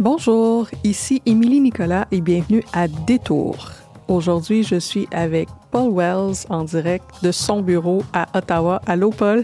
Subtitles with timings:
[0.00, 3.70] Bonjour, ici Émilie Nicolas et bienvenue à Détour.
[4.06, 8.80] Aujourd'hui, je suis avec Paul Wells en direct de son bureau à Ottawa.
[8.86, 9.42] Allô, Paul?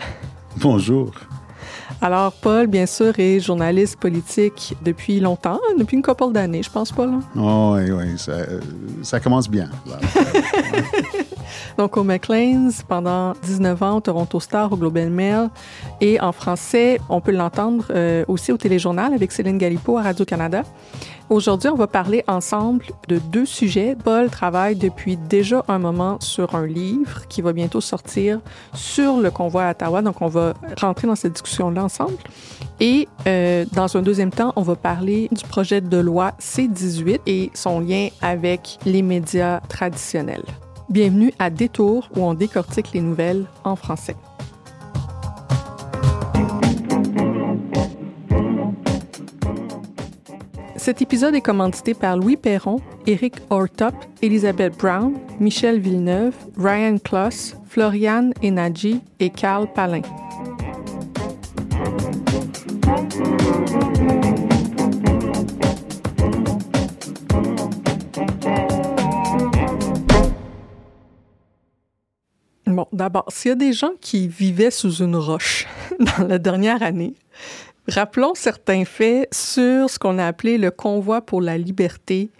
[0.57, 1.13] Bonjour.
[2.05, 6.93] Alors, Paul, bien sûr, est journaliste politique depuis longtemps, depuis une couple d'années, je pense,
[6.93, 7.13] Paul.
[7.35, 8.19] Oh, oui, oui,
[9.03, 9.71] ça, commence bien.
[11.79, 15.49] Donc, au Maclean's, pendant 19 ans, au Toronto Star, au Globe and Mail.
[16.03, 20.63] Et en français, on peut l'entendre euh, aussi au Téléjournal avec Céline Galipo à Radio-Canada.
[21.31, 23.97] Aujourd'hui, on va parler ensemble de deux sujets.
[23.97, 28.41] Paul travaille depuis déjà un moment sur un livre qui va bientôt sortir
[28.75, 30.03] sur le convoi à Ottawa.
[30.03, 32.19] Donc, on va rentrer dans cette discussion-là ensemble.
[32.79, 37.51] Et euh, dans un deuxième temps, on va parler du projet de loi C-18 et
[37.55, 40.45] son lien avec les médias traditionnels.
[40.91, 44.17] Bienvenue à Détour où on décortique les nouvelles en français.
[50.85, 57.57] Cet épisode est commandité par Louis Perron, Eric Ortop, Elisabeth Brown, Michel Villeneuve, Ryan Kloss,
[57.67, 60.03] Floriane Enadji et Carl Palin.
[72.67, 75.67] Bon, d'abord, s'il y a des gens qui vivaient sous une roche
[76.19, 77.15] dans la dernière année,
[77.89, 82.31] rappelons certains faits sur ce qu'on a appelé le convoi pour la liberté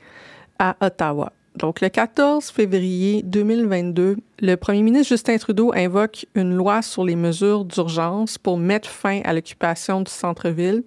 [0.59, 1.33] à Ottawa.
[1.57, 7.15] Donc, le 14 février 2022, le premier ministre Justin Trudeau invoque une loi sur les
[7.15, 10.83] mesures d'urgence pour mettre fin à l'occupation du centre-ville.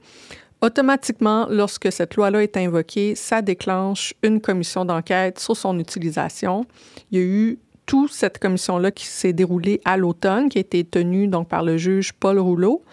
[0.62, 6.66] Automatiquement, lorsque cette loi-là est invoquée, ça déclenche une commission d'enquête sur son utilisation.
[7.12, 10.84] Il y a eu toute cette commission-là qui s'est déroulée à l'automne, qui a été
[10.84, 12.84] tenue donc par le juge Paul Rouleau,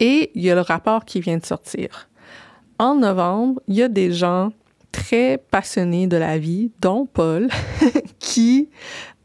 [0.00, 2.08] et il y a le rapport qui vient de sortir.
[2.78, 4.52] En novembre, il y a des gens
[4.92, 7.48] très passionnés de la vie, dont Paul,
[8.18, 8.68] qui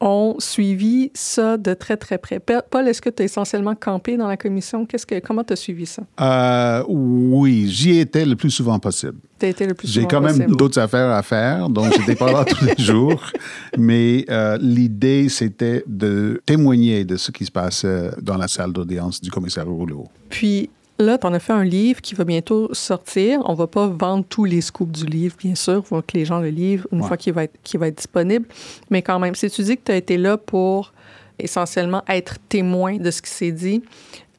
[0.01, 2.39] ont suivi ça de très, très près.
[2.39, 4.85] Paul, est-ce que tu as essentiellement campé dans la commission?
[4.85, 6.01] Qu'est-ce que, comment tu as suivi ça?
[6.19, 9.17] Euh, oui, j'y étais le plus souvent possible.
[9.39, 12.31] Tu été le plus souvent J'ai quand même d'autres affaires à faire, donc j'étais pas
[12.31, 13.31] là tous les jours.
[13.78, 19.22] Mais euh, l'idée, c'était de témoigner de ce qui se passait dans la salle d'audience
[19.22, 20.06] du commissaire Rouleau.
[20.29, 20.69] Puis,
[21.01, 23.41] Là, tu en as fait un livre qui va bientôt sortir.
[23.45, 25.81] On va pas vendre tous les scoops du livre, bien sûr.
[25.84, 28.45] Il faut que les gens le livrent une fois qu'il va, être, va être disponible.
[28.91, 30.94] Mais quand même, si tu dis que tu as été là pour
[31.39, 33.81] essentiellement être témoin de ce qui s'est dit,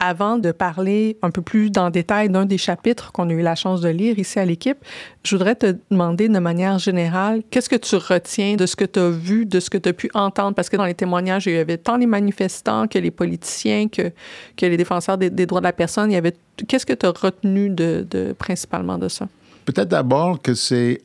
[0.04, 3.54] avant de parler un peu plus dans détail d'un des chapitres qu'on a eu la
[3.54, 4.78] chance de lire ici à l'équipe,
[5.22, 8.98] je voudrais te demander de manière générale, qu'est-ce que tu retiens de ce que tu
[8.98, 10.56] as vu, de ce que tu as pu entendre?
[10.56, 14.10] Parce que dans les témoignages, il y avait tant les manifestants que les politiciens, que,
[14.56, 16.10] que les défenseurs des, droits de la personne.
[16.10, 16.34] Il y avait,
[16.66, 19.28] qu'est-ce que tu as retenu de, de, principalement de ça?
[19.66, 21.00] Peut-être d'abord que c'est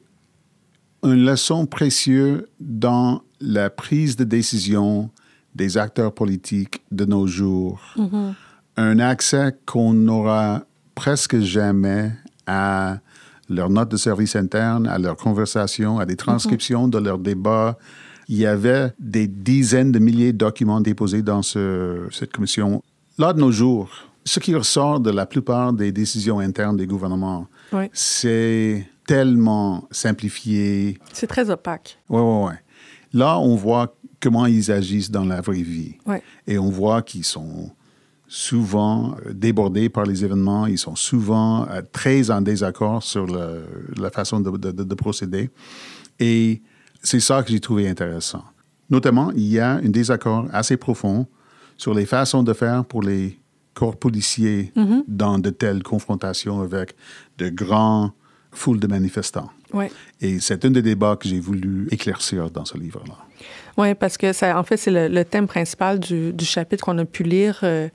[1.03, 5.11] une leçon précieuse dans la prise de décision
[5.53, 7.79] des acteurs politiques de nos jours.
[7.95, 8.33] Mm-hmm
[8.77, 10.63] un accès qu'on n'aura
[10.95, 12.11] presque jamais
[12.45, 12.99] à
[13.49, 17.77] leurs notes de service interne, à leurs conversations, à des transcriptions de leurs débats.
[18.29, 22.83] Il y avait des dizaines de milliers de documents déposés dans cette commission.
[23.17, 23.89] Là, de nos jours,
[24.25, 27.47] ce qui ressort de la plupart des décisions internes des gouvernements,
[27.93, 30.99] c'est tellement simplifié.
[31.13, 31.97] C'est très opaque.
[32.09, 32.53] Oui, oui, oui.
[33.13, 35.95] Là, on voit comment ils agissent dans la vraie vie.
[36.45, 37.71] Et on voit qu'ils sont
[38.27, 44.11] souvent euh, débordés par les événements, ils sont souvent euh, très en désaccord sur la
[44.11, 45.49] façon de, procéder.
[46.19, 46.61] Et
[47.01, 48.43] c'est ça que j'ai trouvé intéressant.
[48.89, 51.27] Notamment, il y a un désaccord assez profond
[51.77, 53.39] sur les façons de faire pour les
[53.73, 55.03] corps policiers mm-hmm.
[55.07, 56.95] dans de telles confrontations avec
[57.37, 58.11] de grands
[58.51, 59.51] foules de manifestants.
[60.21, 63.17] Et c'est un des débats que j'ai voulu éclaircir dans ce livre-là.
[63.77, 67.23] Oui, parce que ça, en fait, c'est le, thème principal du, chapitre qu'on a pu
[67.23, 67.87] lire euh,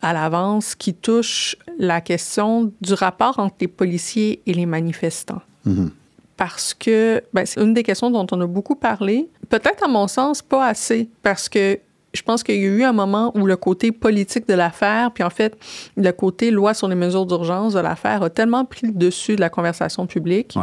[0.00, 5.42] à l'avance qui touche la question du rapport entre les policiers et les manifestants.
[5.66, 5.90] Mm-hmm.
[6.38, 9.28] Parce que ben, c'est une des questions dont on a beaucoup parlé.
[9.48, 11.78] Peut-être, à mon sens, pas assez, parce que
[12.14, 15.22] je pense qu'il y a eu un moment où le côté politique de l'affaire, puis
[15.22, 15.56] en fait,
[15.96, 19.40] le côté loi sur les mesures d'urgence de l'affaire a tellement pris le dessus de
[19.40, 20.58] la conversation publique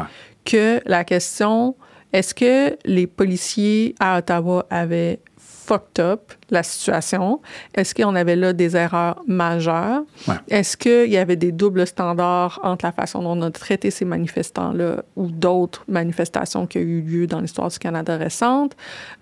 [0.45, 1.75] que la question
[2.13, 5.19] est-ce que les policiers à Ottawa avaient
[5.65, 7.41] fucked up la situation?
[7.73, 10.03] Est-ce qu'on avait là des erreurs majeures?
[10.27, 10.35] Ouais.
[10.49, 14.05] Est-ce qu'il y avait des doubles standards entre la façon dont on a traité ces
[14.05, 18.75] manifestants-là ou d'autres manifestations qui ont eu lieu dans l'histoire du Canada récente?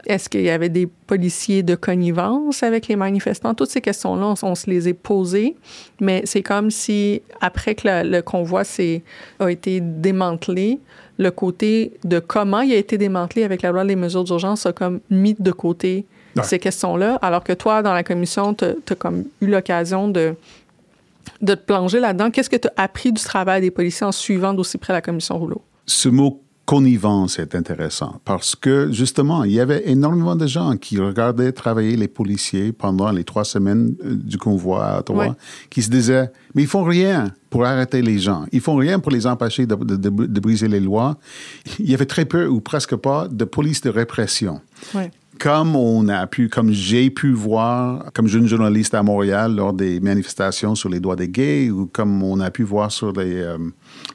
[0.05, 3.53] Est-ce qu'il y avait des policiers de connivence avec les manifestants?
[3.53, 5.55] Toutes ces questions-là, on, on se les est posées,
[5.99, 8.63] mais c'est comme si, après que le, le convoi
[9.39, 10.79] a été démantelé,
[11.21, 14.73] le côté de comment il a été démantelé avec la loi des mesures d'urgence a
[14.73, 16.43] comme mis de côté Ouais.
[16.43, 20.33] ces questions-là, alors que toi, dans la commission, tu as comme eu l'occasion de,
[21.41, 22.31] de te plonger là-dedans.
[22.31, 25.37] Qu'est-ce que tu as appris du travail des policiers en suivant d'aussi près la commission
[25.37, 25.61] Rouleau?
[25.85, 26.41] Ce mot
[26.75, 31.97] connivence est intéressant parce que justement, il y avait énormément de gens qui regardaient travailler
[31.97, 35.31] les policiers pendant les trois semaines euh, du convoi à Ottawa, Ouais.
[35.69, 38.45] qui se disaient, mais ils font rien pour arrêter les gens.
[38.53, 41.17] Ils font rien pour les empêcher de, de- de- de briser les lois.
[41.79, 44.61] Il y avait très peu ou presque pas de police de répression.
[44.95, 45.11] Ouais.
[45.41, 49.99] Comme on a pu, comme j'ai pu voir, comme jeune journaliste à Montréal lors des
[49.99, 53.57] manifestations sur les droits des gays, ou comme on a pu voir sur les, euh,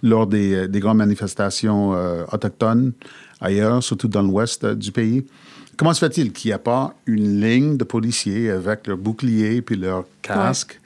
[0.04, 2.92] lors des, euh, des grandes manifestations euh, autochtones
[3.40, 5.26] ailleurs, surtout dans l'ouest du pays.
[5.76, 9.74] Comment se fait-il qu'il n'y a pas une ligne de policiers avec leur bouclier puis
[9.74, 10.80] leur casque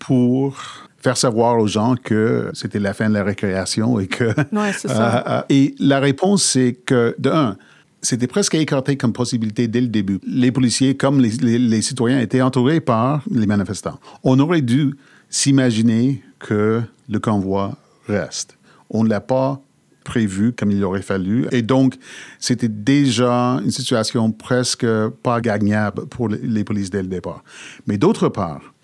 [0.00, 0.56] pour
[0.98, 4.24] faire savoir aux gens que c'était la fin de la récréation et que...
[4.52, 5.46] Ouais, c'est ça.
[5.50, 7.56] Et la réponse, c'est que, de un,
[8.04, 10.20] c'était presque écarté comme possibilité dès le début.
[10.26, 13.98] Les policiers, comme les, les- citoyens, étaient entourés par les manifestants.
[14.22, 14.94] On aurait dû
[15.30, 18.56] s'imaginer que le convoi reste.
[18.90, 19.60] On ne l'a pas
[20.04, 21.46] prévu comme il aurait fallu.
[21.50, 21.94] Et donc,
[22.38, 24.86] c'était déjà une situation presque
[25.22, 27.42] pas gagnable pour les- les polices dès le départ.
[27.86, 28.74] Mais d'autre part,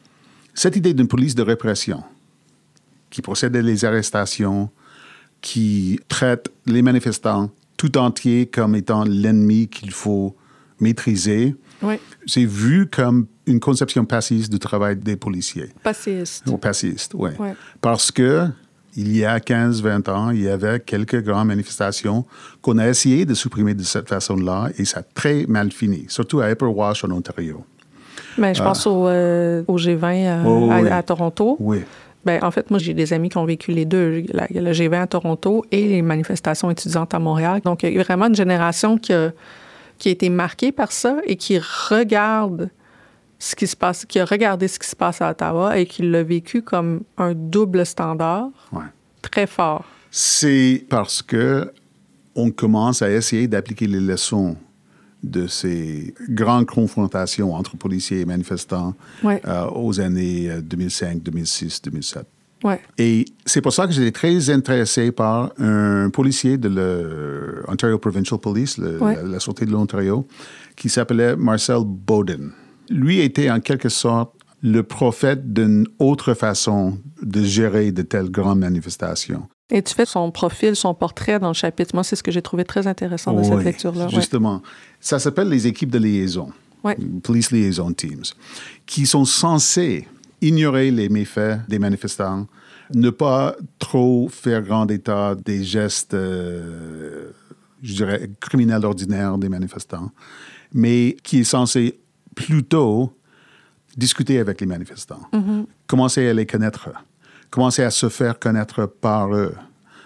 [0.54, 2.02] cette idée d'une police de répression
[3.10, 4.70] qui procède à les arrestations,
[5.42, 7.50] qui traite les manifestants
[7.80, 10.36] tout entiers comme étant l'ennemi qu'il faut
[10.80, 11.94] maîtriser, Oui,
[12.26, 15.70] c'est vu comme une conception passiste du travail des policiers.
[15.82, 16.46] passiste.
[16.46, 17.30] Ou passiste, oui.
[17.38, 17.54] Ouais.
[17.80, 18.46] Parce que
[18.96, 22.26] il y a 15-20 ans, il y avait quelques grandes manifestations
[22.60, 26.40] qu'on a essayé de supprimer de cette façon-là et ça a très mal fini, surtout
[26.40, 27.64] à Upper Wash en Ontario.
[28.36, 30.88] Mais je pense au, euh, au G20 à, Oh, à- oui.
[30.88, 31.56] à Toronto.
[31.60, 31.78] Oui.
[32.24, 35.00] Ben, en fait, moi, j'ai des amis qui ont vécu les deux, la- le G20
[35.02, 37.60] à Toronto et les manifestations étudiantes à Montréal.
[37.64, 39.32] Donc, il y a eu vraiment une génération qui a,
[39.98, 41.58] qui a été marquée par ça et qui
[41.88, 42.68] regarde
[43.38, 46.02] ce qui se passe, qui a regardé ce qui se passe à Ottawa et qui
[46.02, 48.82] l'a vécu comme un double standard Ouais.
[49.22, 49.84] très fort.
[50.10, 51.72] C'est parce que
[52.34, 54.56] on commence à essayer d'appliquer les leçons
[55.22, 59.40] de ces grandes confrontations entre policiers et manifestants Ouais.
[59.46, 62.26] euh, aux années euh, 2005, 2006, 2007.
[62.62, 62.80] Ouais.
[62.98, 66.68] Et c'est pour ça que j'étais très intéressé par un policier de
[67.66, 69.16] l'Ontario Provincial Police, le- Ouais.
[69.16, 70.26] la, la Sûreté de l'Ontario,
[70.76, 72.50] qui s'appelait Marcel Bowden.
[72.90, 78.58] Lui était en quelque sorte le prophète d'une autre façon de gérer de telles grandes
[78.58, 79.48] manifestations.
[79.70, 81.90] Et tu fais son profil, son portrait dans le chapitre.
[81.94, 84.06] Moi, c'est ce que j'ai trouvé très intéressant de cette Oui, lecture-là.
[84.06, 84.10] Ouais.
[84.10, 84.62] Justement.
[85.00, 86.50] Ça s'appelle les équipes de liaison,
[86.82, 86.96] Ouais.
[87.22, 88.24] Police Liaison Teams,
[88.86, 90.08] qui sont censés
[90.40, 92.46] ignorer les méfaits des manifestants,
[92.94, 97.30] ne pas trop faire grand état des gestes, euh,
[97.82, 100.10] je dirais, criminels ordinaires des manifestants,
[100.72, 102.00] mais qui est censé
[102.34, 103.12] plutôt
[103.96, 105.20] discuter avec les manifestants,
[105.86, 106.88] commencer à les connaître,
[107.50, 109.54] commencer à se faire connaître par eux.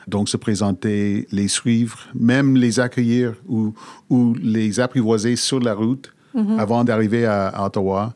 [0.06, 3.72] Donc, se présenter, les suivre, même les accueillir ou,
[4.10, 6.12] ou les apprivoiser sur la route
[6.58, 8.12] avant d'arriver à, à Ottawa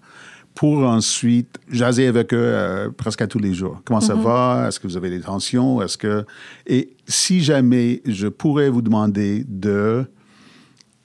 [0.54, 3.80] pour ensuite jaser avec eux euh, presque à tous les jours.
[3.84, 4.66] Comment ça va?
[4.66, 5.80] Est-ce que vous avez des tensions?
[5.80, 6.26] Est-ce que...
[6.66, 10.04] Et si jamais je pourrais vous demander de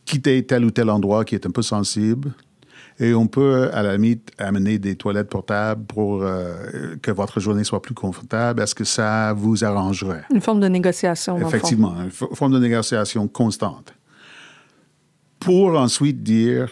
[0.05, 2.33] quitter tel ou tel endroit qui est un peu sensible,
[3.03, 7.65] et on peut, à la limite, amener des toilettes portables pour euh, que votre journée
[7.65, 8.62] soit plus confortable.
[8.62, 10.24] Est-ce que ça vous arrangerait?
[10.33, 11.38] Une forme de négociation.
[11.38, 13.93] Effectivement, une fo- forme de négociation constante.
[15.39, 16.69] Pour ensuite dire,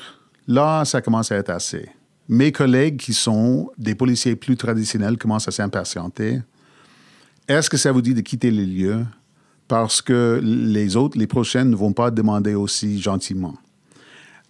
[0.47, 1.89] là, ça commence à être assez.
[2.29, 6.41] Mes collègues qui sont des policiers plus traditionnels commencent à s'impatienter.
[7.49, 9.05] Est-ce que ça vous dit de quitter les lieux?
[9.67, 13.55] Parce que les autres, les prochaines, ne vont pas demander aussi gentiment?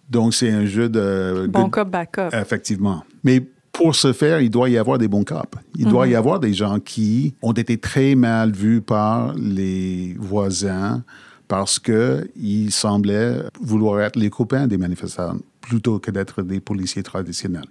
[0.08, 1.46] Donc, c'est un jeu de...
[1.50, 2.34] Bon good- cop, bad cop.
[2.34, 3.04] Effectivement.
[3.24, 3.42] Mais
[3.72, 5.58] pour ce faire, il doit y avoir des bons cops.
[5.76, 11.02] Il doit y avoir des gens qui ont été très mal vus par les voisins
[11.48, 17.64] parce qu'ils semblaient vouloir être les copains des manifestants plutôt que d'être des policiers traditionnels.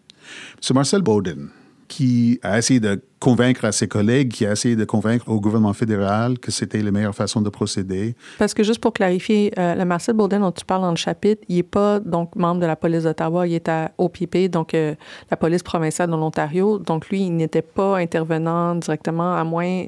[0.59, 1.49] C'est Marcel Bowden
[1.91, 5.73] qui a essayé de convaincre à ses collègues, qui a essayé de convaincre au gouvernement
[5.73, 8.15] fédéral que c'était la meilleure façon de procéder.
[8.39, 11.43] Parce que juste pour clarifier, euh, le Marcel Baudin dont tu parles dans le chapitre,
[11.49, 14.95] il n'est pas donc membre de la police d'Ottawa, il est à OPP, donc euh,
[15.29, 16.79] la police provinciale de l'Ontario.
[16.79, 19.83] Donc lui, il n'était pas intervenant directement, à moins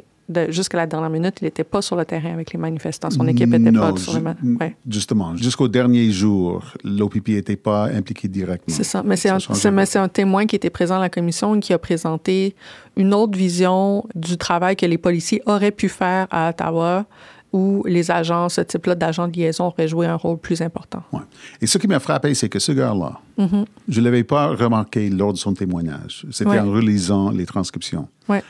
[0.49, 3.09] jusqu'à la dernière minute, il n'était pas sur le terrain avec les manifestants.
[3.09, 4.75] Son équipe n'était pas sur le ouais.
[4.89, 8.75] Justement, jusqu'au dernier jour, l'OPP n'était pas impliqué directement.
[8.75, 9.03] C'est ça.
[9.03, 12.55] Mais c'est un, un, témoin qui était présent à la commission et qui a présenté
[12.95, 17.05] une autre vision du travail que les policiers auraient pu faire à Ottawa
[17.53, 21.03] où les agents, ce type-là d'agents de liaison auraient joué un rôle plus important.
[21.13, 21.21] Ouais.
[21.61, 23.65] Et ce qui m'a frappé, c'est que ce gars-là, mm-hmm.
[23.87, 26.25] je ne l'avais pas remarqué lors de son témoignage.
[26.31, 28.07] C'était en relisant les transcriptions.
[28.27, 28.43] Ouais.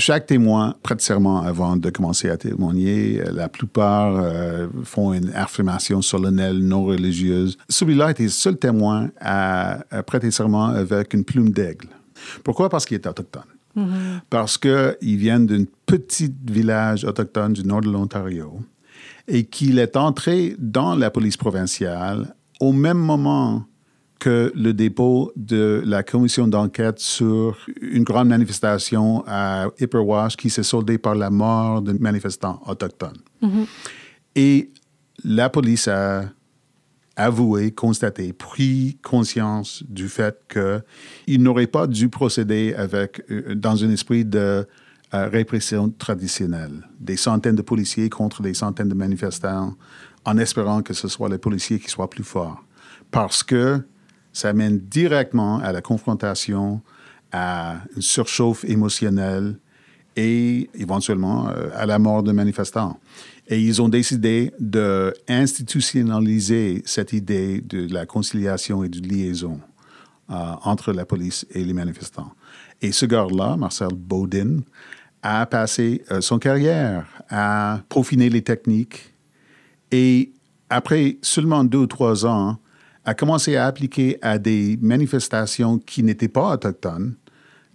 [0.00, 3.20] Chaque témoin prête serment avant de commencer à témoigner.
[3.32, 7.58] La plupart euh, font une affirmation solennelle non religieuse.
[7.68, 11.88] Celui-là était le seul témoin à, prêter serment avec une plume d'aigle.
[12.44, 12.68] Pourquoi?
[12.68, 13.42] Parce qu'il est autochtone.
[13.76, 14.20] Mm-hmm.
[14.30, 18.60] Parce qu'il vient d'un petit village autochtone du nord de l'Ontario
[19.26, 23.64] et qu'il est entré dans la police provinciale au même moment
[24.18, 30.62] que le dépôt de la commission d'enquête sur une grande manifestation à Ipperwash qui s'est
[30.62, 33.18] soldée par la mort d'un manifestant autochtone.
[33.42, 33.66] Mm-hmm.
[34.36, 34.70] Et
[35.24, 36.24] la police a
[37.16, 43.90] avoué, constaté, pris conscience du fait qu'il n'aurait pas dû procéder avec, euh, dans un
[43.90, 44.66] esprit de
[45.14, 46.86] euh, répression traditionnelle.
[47.00, 49.74] Des centaines de policiers contre des centaines de manifestants
[50.24, 52.62] en espérant que ce soit les policiers qui soient plus forts.
[53.10, 53.82] Parce que
[54.38, 56.80] ça mène directement à la confrontation,
[57.32, 59.58] à une surchauffe émotionnelle
[60.14, 63.00] et éventuellement euh, à la mort de manifestants.
[63.48, 69.58] Et ils ont décidé d'institutionnaliser cette idée de la conciliation et de liaison
[70.30, 72.30] euh, entre la police et les manifestants.
[72.80, 74.60] Et ce gars-là, Marcel Baudin,
[75.20, 79.12] a passé euh, son carrière à peaufiner les techniques
[79.90, 80.30] et
[80.70, 82.56] après seulement deux ou trois ans,
[83.08, 87.14] a commencé à appliquer à des manifestations qui n'étaient pas autochtones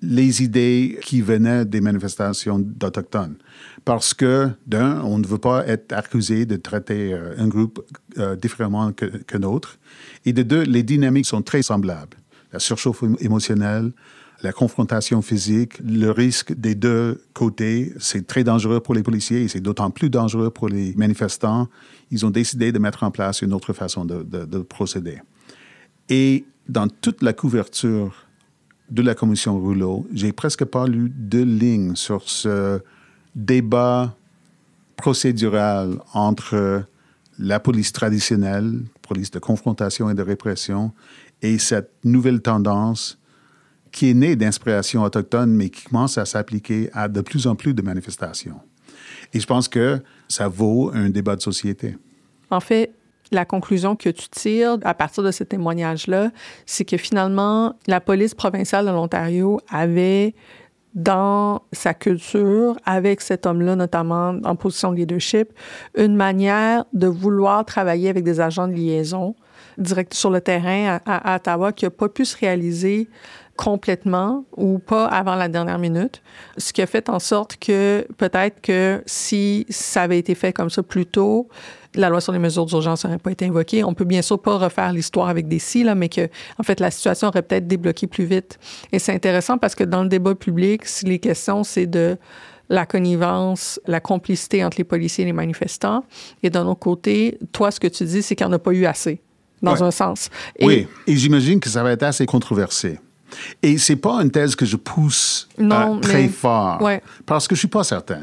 [0.04, 3.38] les idées qui venaient des manifestations d'Autochtones.
[3.86, 7.84] Parce que, d'un, on ne veut pas être accusé de traiter euh, un groupe
[8.18, 9.38] euh, différemment que, que.
[10.25, 12.18] Et de deux, les dynamiques sont très semblables.
[12.52, 13.94] La surchauffe émotionnelle,
[14.44, 19.48] la confrontation physique, le risque des deux côtés, c'est très dangereux pour les policiers et
[19.48, 21.70] c'est d'autant plus dangereux pour les manifestants.
[22.12, 25.22] Ils ont décidé de mettre en place une autre façon de, de, procéder.
[26.10, 28.14] Et dans toute la couverture
[28.92, 32.82] de la commission Rouleau, j'ai presque pas lu deux lignes sur ce
[33.36, 34.14] débat
[34.98, 36.84] procédural entre
[37.40, 40.92] la police traditionnelle, police de confrontation et de répression,
[41.42, 43.18] et cette nouvelle tendance
[43.94, 47.74] qui est né d'inspiration autochtone, mais qui commence à s'appliquer à de plus en plus
[47.74, 48.60] de manifestations.
[49.34, 51.96] Et je pense que ça vaut un débat de société.
[52.50, 52.92] En fait,
[53.32, 56.32] la conclusion que tu tires à partir de ce témoignage-là,
[56.66, 60.36] c'est que finalement, la police provinciale de l'Ontario avait
[60.96, 65.50] dans sa culture, avec cet homme-là, notamment en position de leadership,
[65.98, 69.36] une manière de vouloir travailler avec des agents de liaison
[69.80, 73.10] direct sur le terrain à, à Ottawa qui n'a pas pu se réaliser
[73.56, 76.22] complètement ou pas avant la dernière minute,
[76.58, 80.70] ce qui a fait en sorte que peut-être que si ça avait été fait comme
[80.70, 81.48] ça plus tôt,
[81.96, 83.84] la loi sur les mesures d'urgence n'aurait pas été invoquée.
[83.84, 86.80] On peut bien sûr pas refaire l'histoire avec des si, là, mais que, en fait,
[86.80, 88.58] la situation aurait peut-être débloqué plus vite.
[88.92, 92.18] Et c'est intéressant parce que dans le débat public, si les questions, c'est de
[92.70, 96.04] la connivence, la complicité entre les policiers et les manifestants.
[96.42, 98.72] Et d'un autre côté, toi, ce que tu dis, c'est qu'il n'y en a pas
[98.72, 99.22] eu assez,
[99.62, 100.30] dans un sens.
[100.62, 103.00] oui, et j'imagine que ça va être assez controversé.
[103.62, 106.82] Et c'est pas une thèse que je pousse euh, très fort,
[107.25, 108.22] parce que je suis pas certain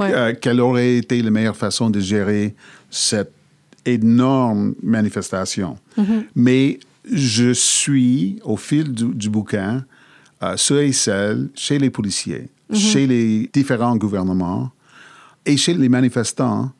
[0.00, 2.54] euh, quelle aurait été la meilleure façon de gérer
[2.90, 3.32] cette
[3.84, 5.76] énorme manifestation.
[5.98, 6.24] Mm-hmm.
[6.34, 6.80] Mais
[7.10, 9.84] je suis, au fil du, bouquin,
[10.42, 12.76] euh, ceux et celles, chez les policiers, mm-hmm.
[12.76, 14.70] chez les différents gouvernements
[15.46, 16.72] et chez les manifestants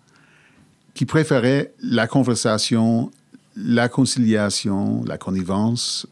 [0.94, 3.10] qui préféraient la conversation,
[3.56, 6.06] la conciliation, la connivence,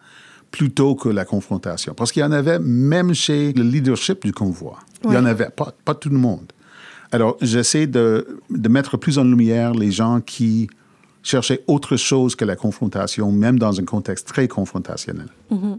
[0.53, 1.95] plutôt que la confrontation.
[1.95, 4.79] Parce qu'il y en avait même chez le leadership du convoi.
[5.05, 6.53] Il y en avait, pas, pas tout le monde.
[7.11, 10.69] Alors, j'essaie de, de, mettre plus en lumière les gens qui
[11.23, 15.29] cherchaient autre chose que la confrontation, même dans un contexte très confrontationnel.
[15.51, 15.79] Mm-hmm.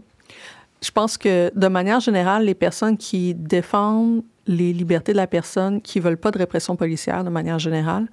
[0.82, 5.80] Je pense que, de manière générale, les personnes qui défendent les libertés de la personne
[5.80, 8.06] qui veulent pas de répression policière de manière générale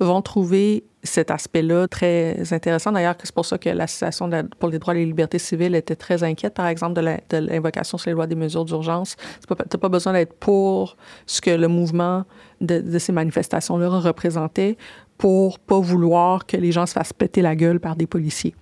[0.00, 2.92] vont trouver cet aspect-là très intéressant.
[2.92, 4.28] D'ailleurs, c'est pour ça que l'Association
[4.58, 8.10] pour les droits et les libertés civiles était très inquiète, par exemple, de l'invocation sur
[8.10, 9.16] les lois des mesures d'urgence.
[9.46, 12.24] Tu n'as pas besoin d'être pour ce que le mouvement
[12.60, 14.76] de, ces manifestations-là représentait
[15.16, 18.54] pour pas vouloir que les gens se fassent péter la gueule par des policiers.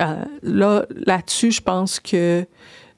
[0.00, 2.46] Euh, là, là-dessus, je pense que,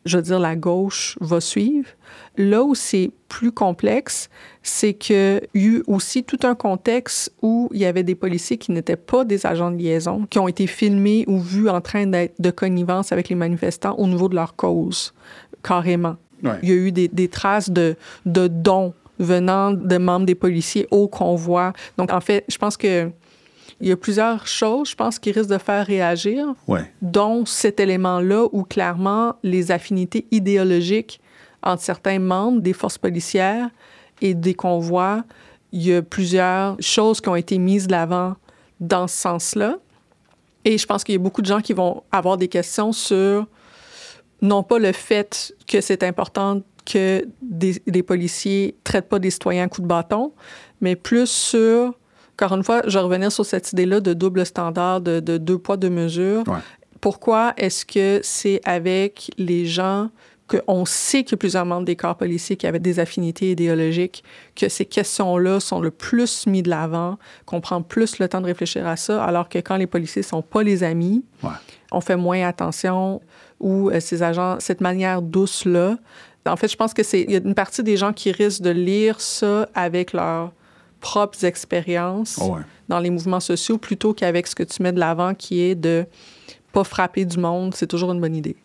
[0.05, 1.89] je veux dire, la gauche va suivre.
[2.37, 4.29] Là où c'est plus complexe,
[4.63, 8.59] c'est qu'il y a eu aussi tout un contexte où il y avait des policiers
[8.59, 12.07] qui n'étaient pas des agents de liaison, qui ont été filmés ou vus en train
[12.07, 15.13] d'être de connivence avec les manifestants au niveau de leur cause,
[15.63, 16.17] carrément.
[16.63, 20.89] Il y a eu des, des traces de, de dons venant de membres des policiers
[20.91, 21.75] au convoi.
[21.99, 23.11] Donc, en fait, je pense que
[23.83, 26.55] il y a plusieurs choses, je pense, qui risquent de faire réagir,
[27.01, 31.21] dont cet élément-là où clairement les affinités idéologiques
[31.63, 33.69] entre certains membres des forces policières
[34.21, 35.25] et des convois,
[35.73, 38.37] il y a plusieurs choses qui ont été mises de l'avant
[38.81, 39.77] dans ce sens-là.
[40.65, 43.47] Et je pense qu'il y a beaucoup de gens qui vont avoir des questions sur
[44.43, 49.65] non pas le fait que c'est important que des, des, policiers traitent pas des citoyens
[49.65, 50.33] à coups de bâton,
[50.81, 51.95] mais plus sur,
[52.35, 55.91] encore une fois, je revenais sur cette idée-là de double standard, de, deux poids, deux
[55.91, 56.45] mesures.
[57.01, 60.11] Pourquoi est-ce que c'est avec les gens
[60.51, 64.25] qu'on sait qu'il y a plusieurs membres des corps policiers qui avaient des affinités idéologiques,
[64.57, 68.47] que ces questions-là sont le plus mis de l'avant, qu'on prend plus le temps de
[68.47, 71.25] réfléchir à ça, alors que quand les policiers sont pas les amis,
[71.93, 73.21] on fait moins attention
[73.61, 75.99] ou euh, ces agents, cette manière douce-là.
[76.47, 78.63] En fait, je pense que c'est, il y a une partie des gens qui risquent
[78.63, 80.53] de lire ça avec leurs
[81.01, 82.57] propres expériences oh
[82.89, 86.07] dans les mouvements sociaux plutôt qu'avec ce que tu mets de l'avant qui est de
[86.73, 87.75] pas frapper du monde.
[87.75, 88.57] C'est toujours une bonne idée.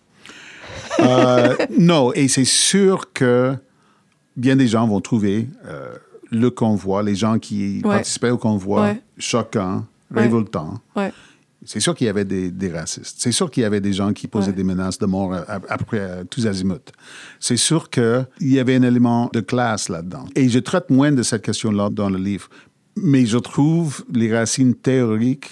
[0.99, 3.55] Euh, non, et c'est sûr que
[4.35, 5.93] bien des gens vont trouver euh,
[6.31, 10.79] le convoi, les gens qui participaient au convoi, choquant, révoltant.
[11.67, 13.15] C'est sûr qu'il y avait des, racistes.
[13.19, 15.85] C'est sûr qu'il y avait des gens qui posaient des menaces de mort à, peu
[15.85, 16.91] près tous azimuts.
[17.39, 20.25] C'est sûr qu'il y avait un élément de classe là-dedans.
[20.35, 22.49] Et je traite moins de cette question-là dans le livre.
[22.97, 25.49] Mais je trouve les racines théoriques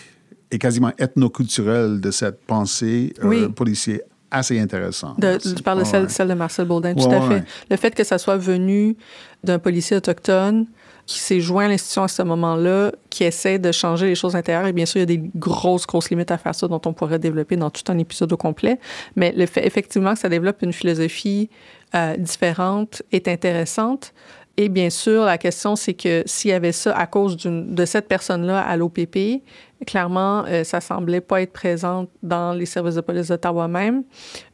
[0.52, 4.00] et quasiment ethnoculturelles de cette pensée euh, policière
[4.34, 5.16] assez intéressant.
[5.18, 7.44] De, tu parles de celle, de Marcel Baudin, tout à fait.
[7.70, 8.98] Le fait que ça soit venu
[9.44, 10.66] d'un policier autochtone
[11.06, 14.68] qui s'est joint à l'institution à ce moment-là, qui essaie de changer les choses intérieures.
[14.68, 16.94] Et bien sûr, il y a des grosses, grosses limites à faire ça dont on
[16.94, 18.80] pourrait développer dans tout un épisode au complet.
[19.16, 21.50] Mais le fait, effectivement, que ça développe une philosophie
[21.94, 24.14] euh, différente est intéressante.
[24.56, 28.08] Et bien sûr, la question, c'est que s'il y avait ça à cause de cette
[28.08, 29.42] personne-là à l'OPP,
[29.88, 34.04] clairement, euh, ça semblait pas être présent dans les services de police d'Ottawa même.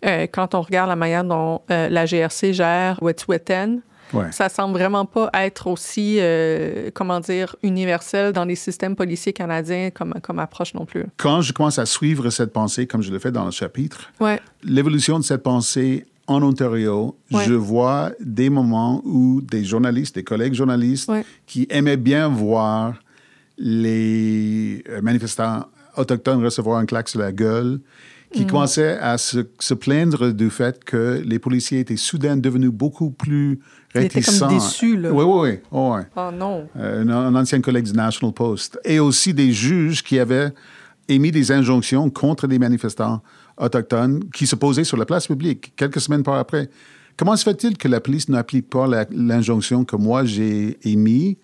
[0.06, 3.80] Euh, quand on regarde la manière dont euh, la GRC gère Wet'suwet'en,
[4.14, 4.32] Ouais.
[4.32, 9.92] Ça semble vraiment pas être aussi, euh, comment dire, universel dans les systèmes policiers canadiens
[9.92, 11.06] comme, comme approche non plus.
[11.18, 14.40] Quand je commence à suivre cette pensée, comme je le fais dans le chapitre, ouais.
[14.64, 20.54] l'évolution de cette pensée en Ontario, je vois des moments où des journalistes, des collègues
[20.54, 21.12] journalistes
[21.48, 22.94] qui aimaient bien voir
[23.58, 25.66] les euh, manifestants
[25.98, 27.80] autochtones recevoir un claque sur la gueule,
[28.32, 28.48] qui mm.
[28.48, 33.60] commençaient à se, se, plaindre du fait que les policiers étaient soudain devenus beaucoup plus
[33.94, 34.20] réticents.
[34.22, 35.12] Ils étaient comme déçus, là.
[35.12, 35.60] Oui, oui, oui.
[35.72, 36.68] Oh, oh non.
[36.78, 38.80] Euh, un, ancien collègue du National Post.
[38.86, 40.54] Et aussi des juges qui avaient
[41.08, 43.24] émis des injonctions contre des manifestants
[43.60, 46.70] autochtones qui se posaient sur la place publique quelques semaines par après.
[47.18, 51.36] Comment se fait-il que la police n'applique pas l'injonction que moi j'ai émise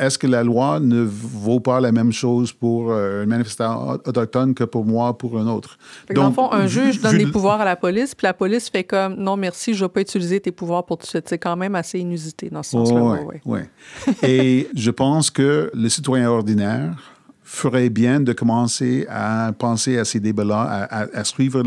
[0.00, 4.54] est-ce que la loi ne vaut pas la même chose pour euh, un manifestant autochtone
[4.54, 5.78] que pour moi, pour un autre?
[6.08, 8.70] Donc, dans le fond, un juge donne des pouvoirs à la police, puis la police
[8.70, 11.20] fait comme non, merci, je ne vais pas utiliser tes pouvoirs pour tout ça.
[11.24, 13.02] C'est quand même assez inusité dans ce sens-là.
[13.02, 13.36] Oui, oui.
[13.44, 14.18] Ouais.
[14.22, 17.19] Et je pense que le citoyen ordinaire
[17.52, 21.64] ferait bien de commencer à penser à ces débats-là, à, suivre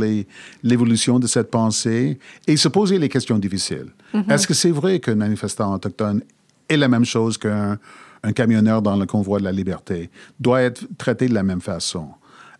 [0.63, 2.17] l'évolution de cette pensée
[2.47, 3.91] et se poser les questions difficiles.
[4.13, 4.31] Mm-hmm.
[4.31, 6.21] Est-ce que c'est vrai qu'un manifestant autochtone
[6.69, 7.77] est la même chose qu'un
[8.23, 12.07] un camionneur dans le convoi de la liberté, doit être traité de la même façon.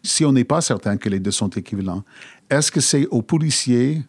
[0.03, 2.03] Si on n'est pas certain que les deux sont équivalents,
[2.49, 4.01] est-ce que c'est aux policiers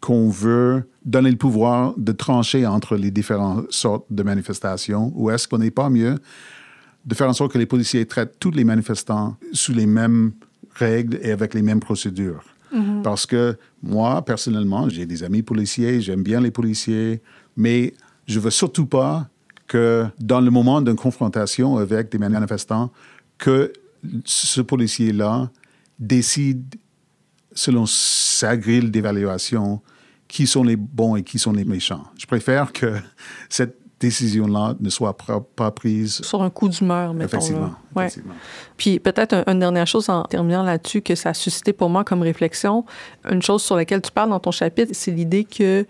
[0.00, 5.46] qu'on veut donner le pouvoir de trancher entre les différentes sortes de manifestations ou est-ce
[5.46, 6.18] qu'on n'est pas mieux
[7.04, 10.32] de faire en sorte que les policiers traitent tous les manifestants sous les mêmes
[10.74, 12.44] règles et avec les mêmes procédures?
[12.72, 13.02] Mm-hmm.
[13.02, 17.20] Parce que moi, personnellement, j'ai des amis policiers, j'aime bien les policiers,
[17.56, 17.94] mais
[18.26, 19.28] je veux surtout pas
[19.66, 22.92] que dans le moment d'une confrontation avec des manifestants,
[23.38, 23.72] que
[24.24, 25.50] ce policier-là
[25.98, 26.74] décide,
[27.54, 29.80] selon sa grille d'évaluation,
[30.28, 32.04] qui sont les bons et qui sont les méchants.
[32.18, 32.94] Je préfère que
[33.48, 35.16] cette décision-là ne soit
[35.56, 36.20] pas, prise.
[36.22, 37.38] Sur un coup d'humeur, mettons.
[37.38, 37.70] Effectivement.
[37.96, 38.08] Ouais.
[38.76, 42.22] Puis peut-être une dernière chose en terminant là-dessus que ça a suscité pour moi comme
[42.22, 42.84] réflexion.
[43.30, 45.86] Une chose sur laquelle tu parles dans ton chapitre, c'est l'idée que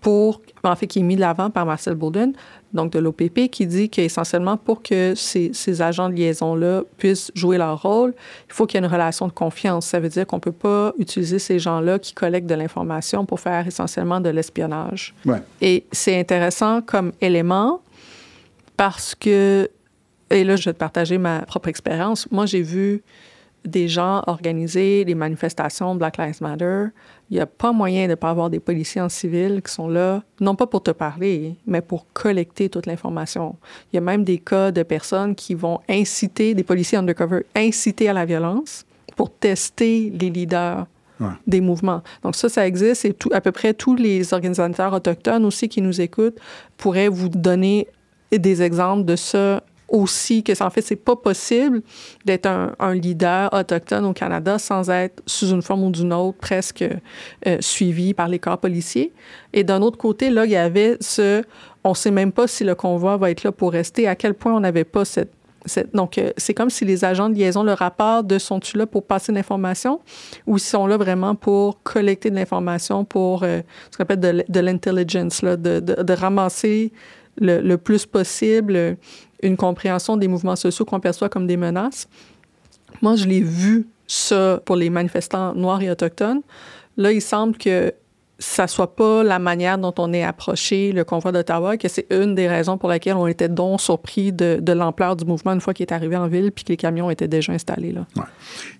[0.00, 2.32] pour, en fait, qui est mis de l'avant par Marcel Bowden,
[2.72, 7.58] donc de l'OPP, qui dit qu'essentiellement pour que ces, ces agents de liaison-là puissent jouer
[7.58, 8.14] leur rôle,
[8.48, 9.86] il faut qu'il y ait une relation de confiance.
[9.86, 13.40] Ça veut dire qu'on ne peut pas utiliser ces gens-là qui collectent de l'information pour
[13.40, 15.14] faire essentiellement de l'espionnage.
[15.24, 15.42] Ouais.
[15.60, 17.80] Et c'est intéressant comme élément
[18.76, 19.70] parce que,
[20.30, 22.30] et là, je vais te partager ma propre expérience.
[22.30, 23.02] Moi, j'ai vu
[23.66, 26.86] des gens organiser des manifestations Black Lives Matter.
[27.30, 29.88] Il n'y a pas moyen de ne pas avoir des policiers en civil qui sont
[29.88, 33.56] là, non pas pour te parler, mais pour collecter toute l'information.
[33.92, 38.08] Il y a même des cas de personnes qui vont inciter, des policiers undercover, inciter
[38.08, 38.84] à la violence
[39.16, 40.86] pour tester les leaders
[41.18, 41.28] Ouais.
[41.46, 42.02] des mouvements.
[42.22, 45.80] Donc ça, ça existe et tout, à peu près tous les organisateurs autochtones aussi qui
[45.80, 46.38] nous écoutent
[46.76, 47.88] pourraient vous donner
[48.30, 51.82] des exemples de ça aussi, que en fait, c'est pas possible
[52.24, 56.38] d'être un, un, leader autochtone au Canada sans être, sous une forme ou d'une autre,
[56.38, 56.84] presque
[57.46, 59.12] euh, suivi par les corps policiers.
[59.52, 61.42] Et d'un autre côté, là, il y avait ce...
[61.84, 64.52] On sait même pas si le convoi va être là pour rester, à quel point
[64.52, 65.30] on n'avait pas cette
[65.94, 69.04] donc, euh, c'est comme si les agents de liaison, le rapport de sont-ils là pour
[69.04, 70.00] passer l'information
[70.46, 74.60] ou sont là vraiment pour collecter de l'information, pour euh, ce qu'on appelle de, de
[74.60, 76.92] l'intelligence, de, de, de, ramasser
[77.38, 78.96] le, le, plus possible
[79.42, 82.08] une compréhension des mouvements sociaux qu'on perçoit comme des menaces.
[83.02, 86.42] Moi, je l'ai vu ça pour les manifestants noirs et autochtones.
[86.96, 87.92] Là, il semble que
[88.38, 92.34] ça soit pas la manière dont on est approché le convoi d'Ottawa, que c'est une
[92.34, 95.84] des raisons pour lesquelles on était donc surpris de, l'ampleur du mouvement une fois qu'il
[95.84, 98.06] est arrivé en ville puis que les camions étaient déjà installés là.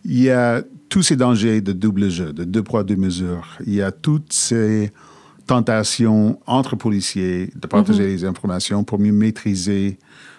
[0.05, 3.59] Il y a tous ces dangers de double jeu, de deux poids, deux mesures.
[3.67, 4.93] Il y a toutes ces
[5.47, 8.23] tentations entre policiers de partager mm -hmm.
[8.23, 9.99] les informations pour mieux maîtriser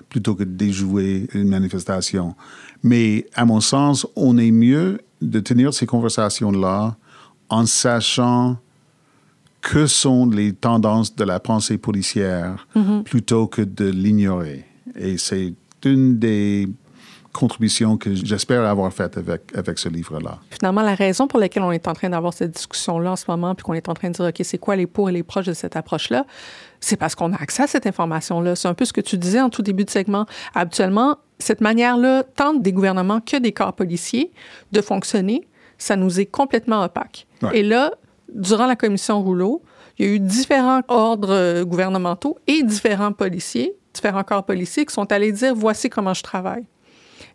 [0.10, 2.36] plutôt que de déjouer une manifestation.
[2.84, 6.96] Mais à mon sens, on est mieux de tenir ces conversations-là
[7.50, 8.58] en sachant
[9.62, 13.04] que sont les tendances de la pensée policière mm -hmm.
[13.04, 14.65] plutôt que de l'ignorer.
[14.96, 16.67] Et c'est une des
[17.38, 20.39] contributions que j'espère avoir faites avec, avec ce livre-là.
[20.50, 23.56] Finalement, la raison pour laquelle on est en train d'avoir cette discussion-là en ce moment,
[23.56, 25.45] puis qu'on est en train de dire, OK, c'est quoi les pour et les proches
[25.45, 26.26] de cette approche-là,
[26.80, 28.56] c'est parce qu'on a accès à cette information-là.
[28.56, 30.26] C'est un peu ce que tu disais en tout début de segment.
[30.56, 34.32] Habituellement, cette manière-là, tant des gouvernements que des corps policiers,
[34.71, 35.47] de fonctionner,
[35.78, 37.28] ça nous est complètement opaque.
[37.43, 37.60] Ouais.
[37.60, 37.91] Et là,
[38.34, 39.62] durant la commission Rouleau,
[40.00, 45.12] il y a eu différents ordres gouvernementaux et différents policiers, différents corps policiers qui sont
[45.12, 46.65] allés dire voici comment je travaille.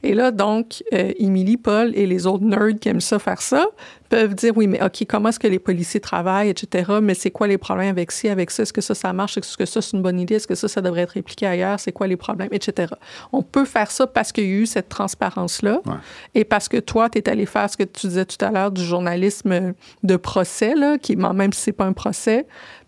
[0.03, 3.67] Et là, donc, euh, Émilie, Paul et les autres nerds qui aiment ça faire ça
[4.09, 6.99] peuvent dire oui, mais OK, comment est-ce que les policiers travaillent, etc.
[7.01, 8.65] Mais c'est quoi les problèmes avec ci, avec ça?
[8.65, 9.39] Est-ce que ça, ça marche?
[9.39, 10.35] Est-ce que ça, c'est une bonne idée?
[10.35, 11.81] Est-ce que ça, ça devrait être répliqué ailleurs?
[11.81, 12.93] C'est quoi les problèmes, etc.
[13.33, 15.95] On peut faire ça parce qu'il y a eu cette transparence-là ouais.
[16.35, 18.71] et parce que toi, tu es allé faire ce que tu disais tout à l'heure
[18.71, 22.47] du journalisme de procès, là, qui, même si c'est pas un procès,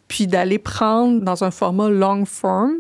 [0.09, 2.73] puis d'aller prendre dans un format long form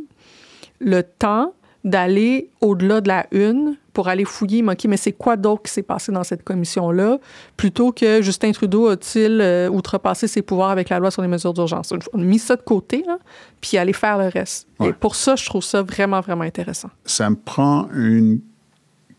[0.81, 5.63] le temps d'aller au-delà de la une pour aller fouiller, OK, mais c'est quoi d'autre
[5.63, 7.19] qui s'est passé dans cette commission-là,
[7.57, 11.55] plutôt que Justin Trudeau a-t-il euh, outrepassé ses pouvoirs avec la loi sur les mesures
[11.55, 11.93] d'urgence?
[12.13, 13.19] On a mis ça de côté, là,
[13.61, 14.67] puis aller faire le reste.
[14.79, 14.89] Ouais.
[14.89, 16.91] Et pour ça, je trouve ça vraiment, vraiment intéressant.
[17.07, 18.41] Ça me prend une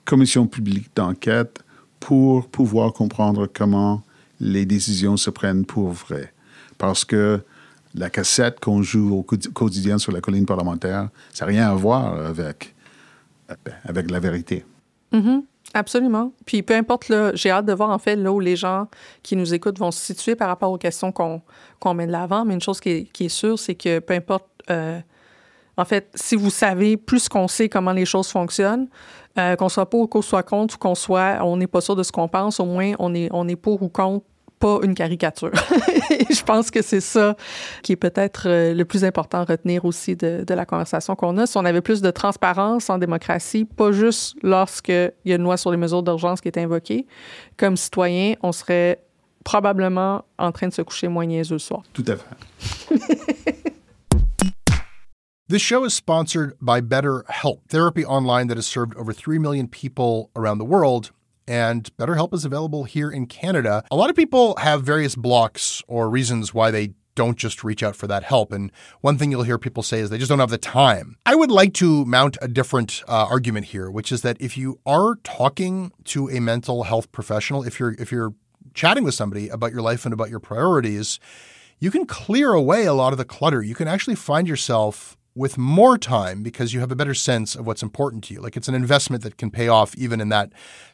[0.04, 1.64] commission publique d'enquête
[2.00, 4.04] pour pouvoir comprendre comment
[4.40, 6.34] les décisions se prennent pour vrai.
[6.78, 7.42] Parce que
[7.96, 12.14] la cassette qu'on joue au quotidien sur la colline parlementaire, ça n'a rien à voir
[12.14, 12.75] avec,
[13.84, 14.66] avec la vérité.
[15.12, 15.42] Mm -hmm.
[15.74, 16.32] Absolument.
[16.46, 18.88] Puis peu importe, j'ai hâte de voir en fait là où les gens
[19.24, 21.42] qui nous écoutent vont se situer par rapport aux questions qu'on
[21.82, 22.46] qu met de l'avant.
[22.46, 25.00] Mais une chose qui est, qui est sûre, c'est que peu importe, euh,
[25.76, 28.88] en fait, si vous savez plus qu'on sait comment les choses fonctionnent,
[29.38, 31.96] euh, qu'on soit pour ou qu'on soit contre ou qu'on soit, on n'est pas sûr
[31.96, 34.26] de ce qu'on pense, au moins on est, on est pour ou contre
[34.84, 35.52] une caricature.
[36.30, 37.36] je pense que c'est ça
[37.84, 41.46] qui est peut-être le plus important à retenir aussi de, de la conversation qu'on a.
[41.46, 45.58] Si on avait plus de transparence en démocratie, pas juste lorsqu'il y a une loi
[45.58, 47.06] sur les mesures d'urgence qui est invoquée,
[47.58, 49.02] comme citoyen, on serait
[49.44, 51.84] probablement en train de se coucher moins niaiseux le soir.
[51.94, 53.56] Tout à fait.
[55.48, 60.32] This show is sponsored by BetterHelp, therapy online that has served over 3 million people
[60.36, 61.12] around the world
[61.48, 63.84] and BetterHelp is available here in Canada.
[63.92, 67.96] A lot of people have various blocks or reasons why they don't just reach out
[67.96, 68.52] for that help.
[68.52, 71.18] And one thing you'll hear people say is they just don't have the time.
[71.26, 74.80] I would like to mount a different uh, argument here, which is that if you
[74.86, 78.34] are talking to a mental health professional, if you're if you're
[78.74, 81.20] chatting with somebody about your life and about your priorities,
[81.80, 83.64] you can clear away a lot of the clutter.
[83.64, 87.68] You can actually find yourself with more time because you have a better sense of
[87.68, 88.42] what's important to you.
[88.42, 90.52] Like it's an investment that can pay off even in that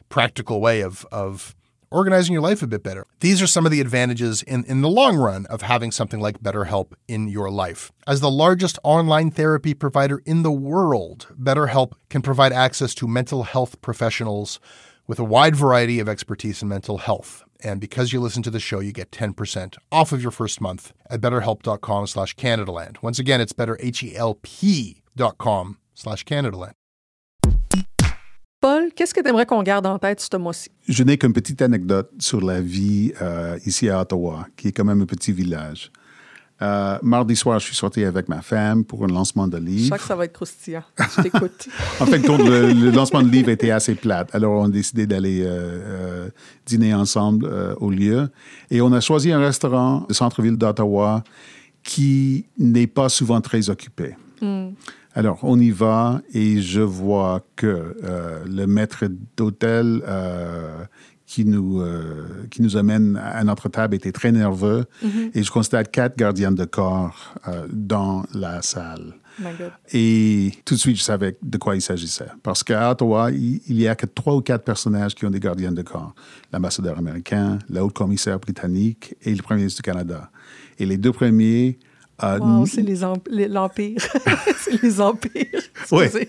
[0.08, 1.54] practical way of, of
[1.92, 3.06] organizing your life a bit better.
[3.20, 6.40] These are some of the advantages in, in the long run of having something like
[6.40, 7.92] BetterHelp in your life.
[8.06, 13.44] As the largest online therapy provider in the world, BetterHelp can provide access to mental
[13.44, 14.58] health professionals
[15.06, 17.44] with a wide variety of expertise in mental health.
[17.64, 20.92] And because you listen to the show, you get 10% off of your first month
[21.08, 23.02] at betterhelp.com slash Canadaland.
[23.02, 26.72] Once again, it's betterhelp.com slash Canadaland.
[28.60, 30.70] Paul, qu'est-ce que tu aimerais qu'on garde en tête ce mois-ci?
[30.88, 34.84] Je n'ai qu'une petite anecdote sur la vie euh, ici à Ottawa, qui est quand
[34.84, 35.90] même un petit village.
[36.60, 39.82] Euh, mardi soir, je suis sorti avec ma femme pour un lancement de livre.
[39.82, 40.84] Je crois que ça va être croustillant.
[40.98, 41.68] Je t'écoute.
[42.00, 44.32] en fait, le, le, lancement de livre était assez plate.
[44.32, 46.28] Alors, on a décidé d'aller euh, euh,
[46.66, 47.48] dîner ensemble
[47.80, 48.28] au lieu.
[48.70, 51.24] Et on a choisi un restaurant de centre-ville d'Ottawa
[51.82, 54.14] qui n'est pas souvent très occupé.
[54.40, 54.68] Mm.
[55.14, 57.96] Alors, on y va et je vois que
[58.46, 59.04] le maître
[59.36, 60.02] d'hôtel
[61.32, 65.30] qui, nous, euh, qui nous amène à notre table était très nerveux Mhm.
[65.34, 69.14] et je constate quatre gardiens de corps euh, dans la salle.
[69.38, 69.72] My God.
[69.94, 72.28] Et tout de suite, je savais de quoi il s'agissait.
[72.42, 75.40] Parce qu'à Ottawa, il il y a que trois ou quatre personnages qui ont des
[75.40, 76.14] gardiens de corps.
[76.52, 80.30] L'ambassadeur américain, la haute commissaire britannique et le premier ministre du Canada.
[80.78, 81.78] Et les deux premiers...
[82.22, 82.82] euh, Wow, c'est
[83.48, 83.96] l'Empire.
[84.62, 85.62] c'est les empires.
[85.90, 86.10] Ouais.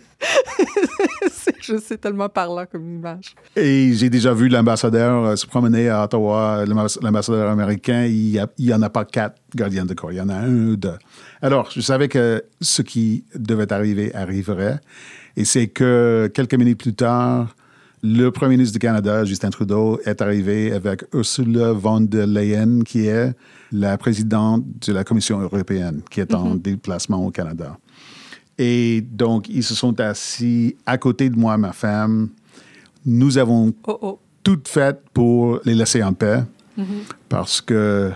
[1.46, 3.36] C'est juste c'est tellement parlant comme image.
[3.56, 8.74] Et j'ai déjà vu l'ambassadeur euh, se promener à Ottawa, l'ambas- l'ambassadeur américain, il n'y
[8.74, 10.98] en a pas quatre gardiens de corps, il y en a un ou deux.
[11.42, 14.80] Alors, je savais que ce qui devait arriver arriverait.
[15.36, 17.56] Et c'est que quelques minutes plus tard,
[18.04, 23.08] le premier ministre du Canada, Justin Trudeau, est arrivé avec Ursula von der Leyen, qui
[23.08, 23.34] est
[23.72, 27.78] la présidente de la Commission européenne, qui est en déplacement au Canada.
[28.58, 32.30] Et donc, ils se sont assis à côté de moi, ma femme.
[33.06, 34.20] Nous avons Oh oh.
[34.44, 36.44] tout fait pour les laisser en paix
[37.30, 38.12] parce que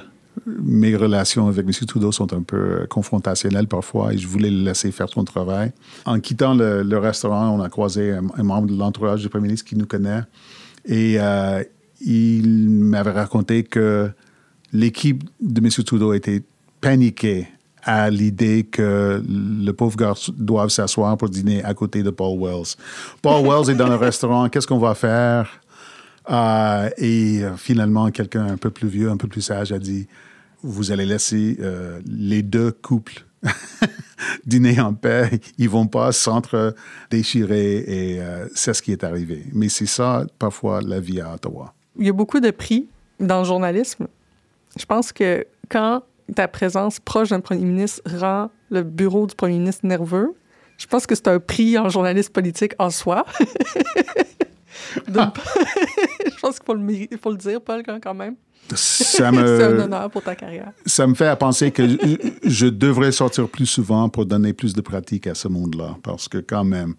[0.46, 1.72] mes relations avec M.
[1.88, 5.72] Trudeau sont un peu confrontationnelles parfois et je voulais le laisser faire son travail.
[6.06, 9.48] En quittant le, le restaurant, on a croisé un, un membre de l'entourage du premier
[9.48, 10.22] ministre qui nous connaît
[10.86, 11.64] et euh,
[12.02, 14.10] il m'avait raconté que
[14.74, 15.70] l'équipe de M.
[15.84, 16.44] Trudeau était
[16.82, 17.48] paniquée
[17.88, 22.76] à l'idée que le pauvre gars doive s'asseoir pour dîner à côté de Paul Wells.
[23.22, 25.62] Paul Wells est dans le restaurant, qu'est-ce qu'on va faire?
[26.30, 30.06] Euh, et euh, finalement, quelqu'un un peu plus vieux, un peu plus sage a dit,
[30.62, 33.26] vous allez laisser euh, les deux couples
[34.46, 38.22] dîner en paix, ils vont pas s'entre-déchirer et
[38.54, 39.46] c'est ce qui est arrivé.
[39.54, 41.74] Mais c'est ça, parfois, la vie à Ottawa.
[41.98, 42.88] Il y a beaucoup de prix
[43.20, 44.08] dans le journalisme.
[44.78, 46.02] Je pense que quand
[46.36, 50.34] ta présence proche d'un premier ministre rend le bureau du premier ministre nerveux,
[50.78, 53.26] je pense que c'est un prix en journaliste politique en soi.
[55.08, 55.20] De-
[56.26, 58.36] je pense qu'il faut le, faut dire, Paul, quand même.
[58.70, 60.72] Ça c'est un me, honneur pour ta carrière.
[60.86, 61.96] ça me fait à penser que je,
[62.44, 65.96] je devrais sortir plus souvent pour donner plus de pratique à ce monde-là.
[66.04, 66.96] Parce que quand même,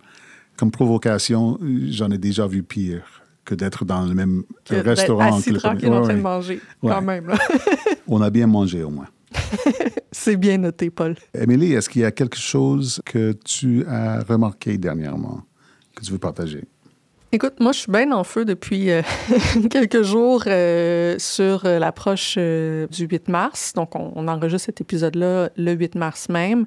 [0.57, 1.59] comme provocation,
[1.91, 5.37] j'en ai déjà vu pire que d'être dans le même Que d'être restaurant.
[5.37, 6.23] assis que le tranquille premier- en Ouais, train de ouais.
[6.23, 6.93] manger, Ouais.
[6.93, 7.27] quand même.
[7.29, 7.39] là.
[8.07, 9.07] On a bien mangé au moins.
[10.13, 11.15] c'est bien noté, Paul.
[11.35, 15.43] Émilie, est-ce qu'il y a quelque chose que tu as remarqué dernièrement
[15.95, 16.65] que tu veux partager?
[17.31, 19.03] Écoute, moi, je suis bien en feu depuis euh,
[19.71, 23.75] quelques jours euh, sur euh, l'approche euh, du 8 mars.
[23.75, 26.65] Donc, on, on enregistre cet épisode-là le 8 mars même.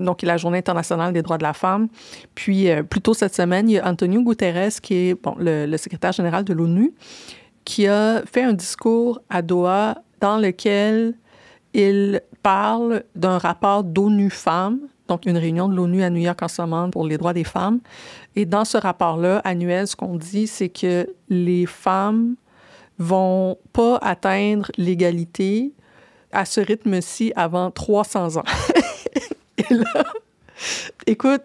[0.00, 1.86] Donc, la Journée internationale des droits de la femme.
[2.34, 5.76] Puis, plus tôt cette semaine, il y a Antonio Guterres, qui est bon, le, le
[5.76, 6.92] secrétaire général de l'ONU,
[7.64, 11.14] qui a fait un discours à Doha dans lequel
[11.74, 16.48] il parle d'un rapport d'ONU Femmes, donc une réunion de l'ONU à New York en
[16.48, 17.80] ce moment pour les droits des femmes.
[18.36, 22.36] Et dans ce rapport-là, annuel, ce qu'on dit, c'est que les femmes
[22.98, 25.72] vont pas atteindre l'égalité
[26.32, 28.44] à ce rythme-ci avant 300 ans.
[29.58, 30.04] Et là,
[31.06, 31.42] écoute,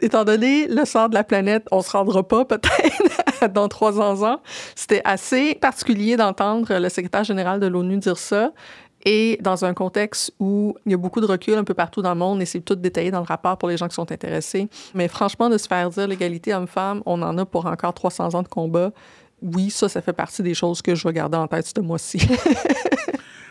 [0.00, 4.40] étant donné le sort de la planète, on se rendra pas peut-être dans 300 ans.
[4.74, 8.52] C'était assez particulier d'entendre le secrétaire général de l'ONU dire ça.
[9.04, 12.12] Et dans un contexte où il y a beaucoup de recul un peu partout dans
[12.12, 14.68] le monde, et c'est tout détaillé dans le rapport pour les gens qui sont intéressés.
[14.94, 18.42] Mais franchement, de se faire dire l'égalité homme-femme, on en a pour encore 300 ans
[18.42, 18.92] de combat.
[19.42, 22.18] Oui, ça, ça fait partie des choses que je vais garder en tête ce mois-ci.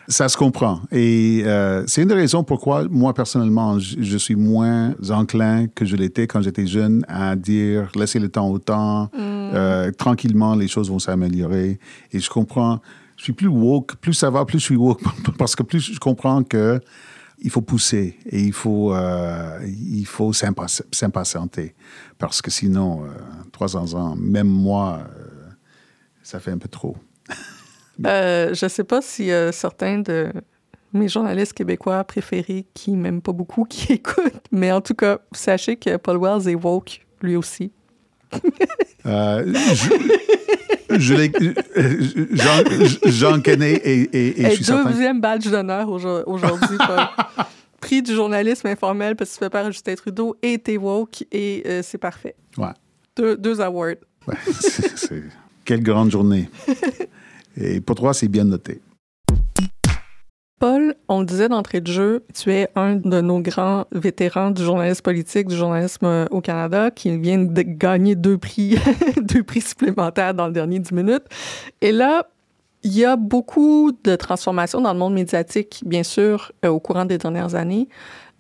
[0.08, 0.82] Ça se comprend.
[0.92, 5.86] Et euh, c'est une des raisons pourquoi, moi, personnellement, je, je suis moins enclin que
[5.86, 10.68] je l'étais quand j'étais jeune à dire laissez le temps au temps, euh, tranquillement, les
[10.68, 11.80] choses vont s'améliorer.
[12.12, 12.80] Et je comprends,
[13.22, 15.00] je suis plus woke, plus ça va, plus je suis woke,
[15.38, 16.82] parce que plus je comprends que
[17.38, 21.76] il faut pousser et il faut, euh, il faut s'impatienter.
[22.18, 23.10] Parce que sinon, euh,
[23.52, 25.52] 300 ans, même moi, euh,
[26.24, 26.98] ça fait un peu trop.
[28.08, 30.32] Euh, je ne sais pas si certains de
[30.92, 35.76] mes journalistes québécois préférés qui m'aiment pas beaucoup, qui écoutent, mais en tout cas, sachez
[35.76, 37.72] que Paul Wells est woke, lui aussi.
[43.06, 44.90] J'en connais et, et, et je suis certain.
[44.92, 46.78] Deuxième badge d'honneur aujourd'hui,
[47.80, 51.64] Prix du journalisme informel parce que tu fais pas Justin Trudeau et t'es woke et
[51.66, 52.36] euh, c'est parfait.
[52.58, 52.68] Ouais.
[53.16, 53.96] Deux, deux awards.
[54.28, 54.36] Ouais,
[55.66, 56.48] Quelle grande journée.
[57.58, 58.82] et pour toi, c'est bien noté.
[60.62, 64.64] Paul, on le disait d'entrée de jeu, tu es un de nos grands vétérans du
[64.64, 68.78] journalisme politique, du journalisme euh, au Canada, qui vient de gagner deux prix,
[69.24, 71.24] deux prix supplémentaires dans le dernier 10 minutes.
[71.82, 72.28] Et là,
[72.84, 77.06] il y a beaucoup de transformations dans le monde médiatique, bien sûr, euh, au courant
[77.06, 77.90] des dernières années.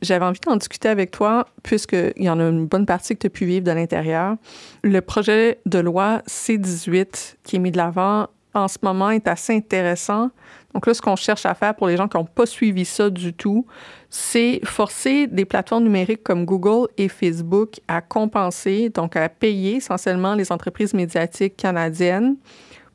[0.04, 3.28] J'avais envie d'en discuter avec toi, puisqu'il y en a une bonne partie que tu
[3.28, 4.36] as pu vivre de l'intérieur.
[4.84, 9.56] Le projet de loi C-18 qui est mis de l'avant en ce moment est assez
[9.56, 10.30] intéressant
[10.74, 13.10] donc là, ce qu'on cherche à faire pour les gens qui n'ont pas suivi ça
[13.10, 13.66] du tout,
[14.10, 20.34] c'est forcer des plateformes numériques comme Google et Facebook à compenser, donc à payer essentiellement
[20.34, 22.36] les entreprises médiatiques canadiennes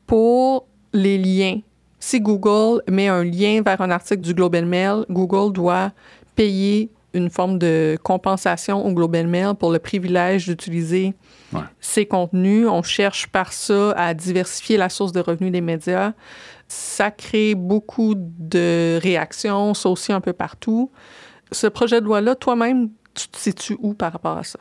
[0.05, 1.59] pour les liens.
[1.99, 5.91] Si Google met un lien vers un article du Global Mail, Google doit
[6.35, 11.13] payer une forme de compensation au Global Mail pour le privilège d'utiliser
[11.79, 12.67] ces contenus.
[12.67, 16.13] On cherche par ça à diversifier la source de revenus des médias.
[16.67, 20.91] Ça crée beaucoup de réactions, ça aussi un peu partout.
[21.51, 24.59] Ce projet de loi-là, toi-même, tu te situes où par rapport à ça?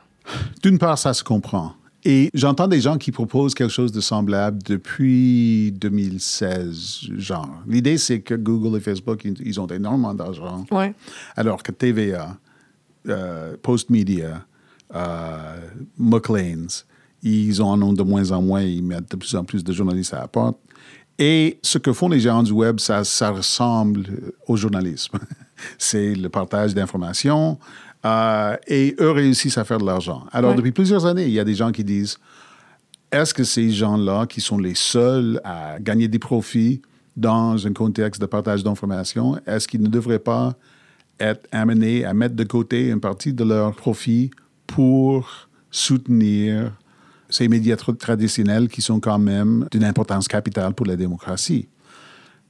[0.63, 1.73] D'une part, ça se comprend.
[2.05, 7.51] Et j'entends des gens qui proposent quelque chose de semblable depuis 2016, genre.
[7.67, 10.65] L'idée, c'est que Google et Facebook, ils ont énormément d'argent.
[10.71, 10.95] Ouais.
[11.35, 12.37] Alors que TVA,
[13.09, 14.45] euh, Postmedia,
[14.95, 15.57] euh,
[15.99, 16.87] McLean's,
[17.25, 20.15] ils en ont de moins en moins, ils mettent de plus en plus de journalistes
[20.15, 20.59] à la porte.
[21.19, 24.05] Et ce que font les géants du web, ça, ça ressemble
[24.47, 25.19] au journalisme.
[25.79, 27.59] C'est le partage d'informations
[28.05, 30.25] euh, et eux réussissent à faire de l'argent.
[30.33, 32.19] Alors, depuis plusieurs années, il y a des gens qui disent
[33.11, 36.83] est-ce que ces gens-là, qui sont les seuls à gagner des profits
[37.17, 40.55] dans un contexte de partage d'informations, est-ce qu'ils ne devraient pas
[41.19, 44.31] être amenés à mettre de côté une partie de leurs profits
[44.67, 46.73] pour soutenir
[47.29, 51.69] ces médias traditionnels qui sont quand même d'une importance capitale pour la démocratie.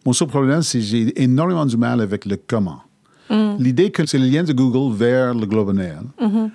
[0.04, 2.80] Mon seul problème, c'est que j'ai énormément du mal avec le comment.
[3.28, 3.56] Mm.
[3.58, 6.50] L'idée que c'est le lien de Google vers le Global Mail mm-hmm.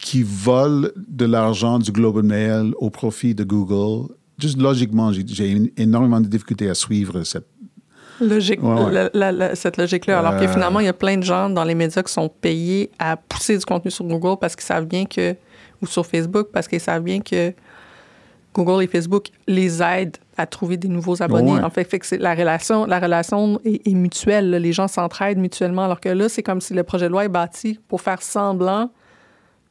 [0.00, 6.20] qui vole de l'argent du Global Mail au profit de Google, juste logiquement, j'ai énormément
[6.20, 7.46] de difficultés à suivre cette
[8.20, 8.60] logique,
[9.54, 10.18] cette logique-là.
[10.18, 10.48] Alors que euh.
[10.48, 13.56] finalement, il y a plein de gens dans les médias qui sont payés à pousser
[13.56, 15.36] du contenu sur Google parce qu'ils savent bien que
[15.82, 17.52] ou sur Facebook parce qu'ils savent bien que
[18.54, 21.62] Google et Facebook les aident à trouver des nouveaux abonnés.
[21.62, 24.50] En fait, fait la relation, la relation est, mutuelle.
[24.50, 25.84] Les gens s'entraident mutuellement.
[25.84, 28.90] Alors que là, c'est comme si le projet de loi est bâti pour faire semblant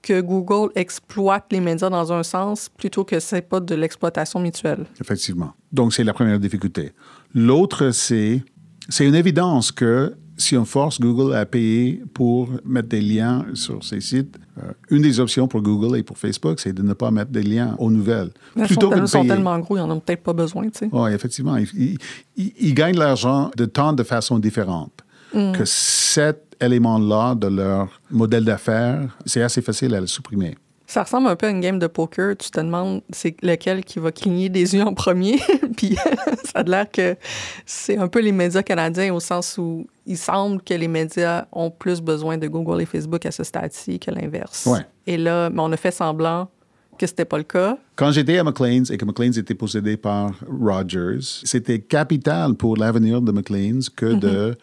[0.01, 4.85] que Google exploite les médias dans un sens plutôt que c'est pas de l'exploitation mutuelle.
[5.01, 5.51] Effectivement.
[5.73, 6.93] Donc, c'est la première difficulté.
[7.35, 8.41] L'autre, c'est,
[8.87, 13.83] c'est une évidence que si on force Google à payer pour mettre des liens sur
[13.83, 17.11] ses sites, euh, une des options pour Google et pour Facebook, c'est de ne pas
[17.11, 18.31] mettre des liens aux nouvelles.
[18.55, 20.63] Mais plutôt sont, que sont tellement gros, ils n'en ont peut-être pas besoin.
[20.69, 20.89] Tu sais.
[20.91, 21.57] Oui, effectivement.
[21.57, 21.97] Ils,
[22.37, 25.51] ils, gagnent l'argent de tant de façons différentes mm.
[25.51, 30.55] que cet élément-là de leur modèle d'affaires, c'est assez facile à le supprimer.
[30.89, 32.35] Ça ressemble un peu à une game de poker.
[32.35, 35.37] Tu te demandes c'est lequel qui va cligner des yeux en premier.
[35.77, 35.95] Puis
[36.45, 37.15] ça a l'air que
[37.63, 41.69] c'est un peu les médias canadiens au sens où il semble que les médias ont
[41.69, 44.65] plus besoin de Google et Facebook à ce stade-ci que l'inverse.
[44.65, 44.79] Ouais.
[45.05, 46.49] Et là, on a fait semblant
[46.97, 47.77] que c'était pas le cas.
[47.95, 53.21] Quand j'étais à McLean's et que McLean's était possédé par Rogers, c'était capital pour l'avenir
[53.21, 54.57] de McLean's que de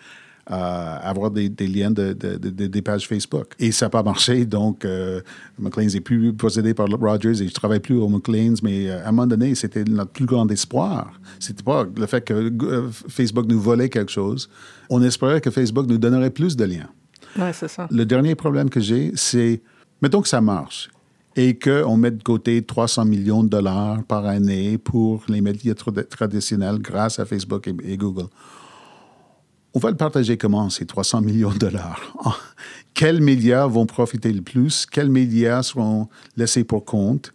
[0.48, 3.54] mm-hmm avoir des, liens de, des pages Facebook.
[3.58, 5.20] Et ça n'a pas marché, donc euh,
[5.58, 9.04] McLean's n'est plus possédé par Rogers et je ne travaille plus au McLean's, mais euh,
[9.04, 11.20] à un moment donné, c'était notre plus grand espoir.
[11.40, 14.48] C'était pas le fait que euh, Facebook nous volait quelque chose.
[14.88, 16.88] On espérait que Facebook nous donnerait plus de liens.
[17.36, 17.88] Oui, c'est ça.
[17.90, 19.60] Le dernier problème que j'ai, c'est,
[20.00, 20.90] mettons que ça marche
[21.34, 26.78] et qu'on met de côté 300 millions de dollars par année pour les médias traditionnels
[26.78, 28.28] grâce à Facebook et Google
[29.76, 32.00] on va le partager comment, ces 300 millions de dollars?
[32.94, 34.86] Quels médias vont profiter le plus?
[34.90, 37.32] Quels médias seront laissés pour compte?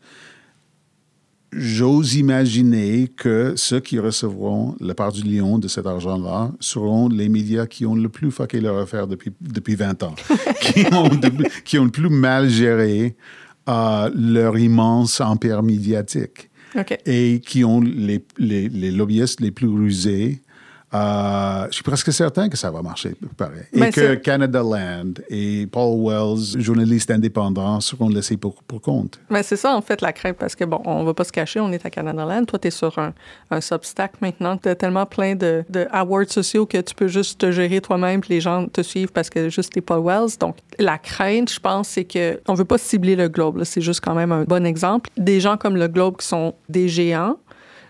[1.53, 7.27] j'ose imaginer que ceux qui recevront la part du lion de cet argent-là seront les
[7.27, 10.15] médias qui ont le plus fucké leur affaire depuis, depuis 20 ans,
[10.61, 13.17] qui, ont de- qui ont le plus mal géré
[13.67, 16.49] euh, leur immense empire médiatique
[17.05, 20.41] et qui ont les, les, les lobbyistes les plus rusés.
[20.93, 23.61] Euh, je suis presque certain que ça va marcher pareil.
[23.71, 28.81] Et Mais que c'est- Canada Land et Paul Wells, journalistes indépendants, seront laissés pour, pour
[28.81, 29.19] compte.
[29.29, 31.61] Mais c'est ça, en fait, la crainte, parce que, bon, on va pas se cacher,
[31.61, 32.43] on est à Canada Land.
[32.45, 33.13] Toi, tu es sur un,
[33.51, 34.57] un Substack maintenant.
[34.57, 38.19] Tu as tellement plein de, de awards sociaux que tu peux juste te gérer toi-même,
[38.19, 40.37] puis les gens te suivent parce que juste t'es Paul Wells.
[40.39, 43.63] Donc, la crainte, je pense, c'est que on veut pas cibler le Globe.
[43.63, 45.09] C'est juste quand même un bon exemple.
[45.17, 47.37] Des gens comme le Globe qui sont des géants,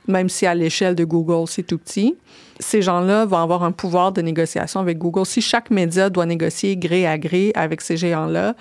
[0.08, 2.16] même si à l'échelle de Google, c'est tout petit,
[2.60, 5.26] ces gens-là vont avoir un pouvoir de négociation avec Google.
[5.26, 8.56] Si chaque média doit négocier gré à gré avec ces géants-là,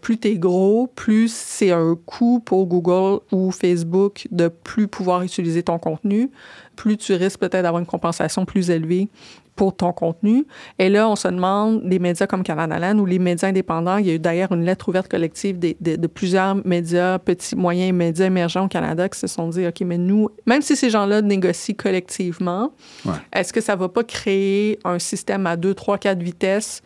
[0.00, 5.22] plus tu es gros, plus c'est un coût pour Google ou Facebook de plus pouvoir
[5.22, 6.30] utiliser ton contenu,
[6.76, 9.08] plus tu risques peut-être d'avoir une compensation plus élevée
[9.56, 10.46] pour ton contenu.
[10.78, 14.06] Et là, on se demande, les médias comme Canada Land ou les médias indépendants, il
[14.06, 17.92] y a eu d'ailleurs une lettre ouverte collective des- de, de plusieurs médias, petits, moyens
[17.94, 21.22] médias émergents au Canada qui se sont dit, OK, mais nous, même si ces gens-là
[21.22, 22.72] négocient collectivement,
[23.04, 23.12] Ouais.
[23.32, 26.82] est-ce que ça va pas créer un système à 2, 3, 4 vitesses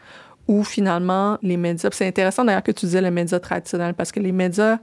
[0.46, 1.88] où finalement les médias...
[1.92, 4.78] C'est intéressant d'ailleurs que tu disais les médias traditionnels parce que les médias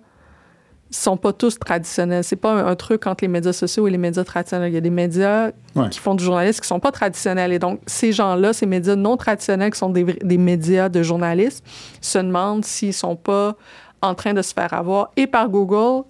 [0.98, 2.24] sont pas tous traditionnels.
[2.24, 4.72] C'est pas un, un truc entre les médias sociaux et les médias traditionnels.
[4.72, 5.90] Il y a des médias Ouais.
[5.90, 7.52] qui font du journalisme qui sont pas traditionnels.
[7.52, 11.64] Et donc, ces gens-là, ces médias non traditionnels qui sont des, des médias de journalistes,
[12.02, 13.56] se demandent s'ils sont pas
[14.02, 16.04] en train de se faire avoir et par Google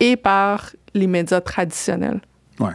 [0.00, 2.20] et par les médias traditionnels.
[2.60, 2.74] Ouais.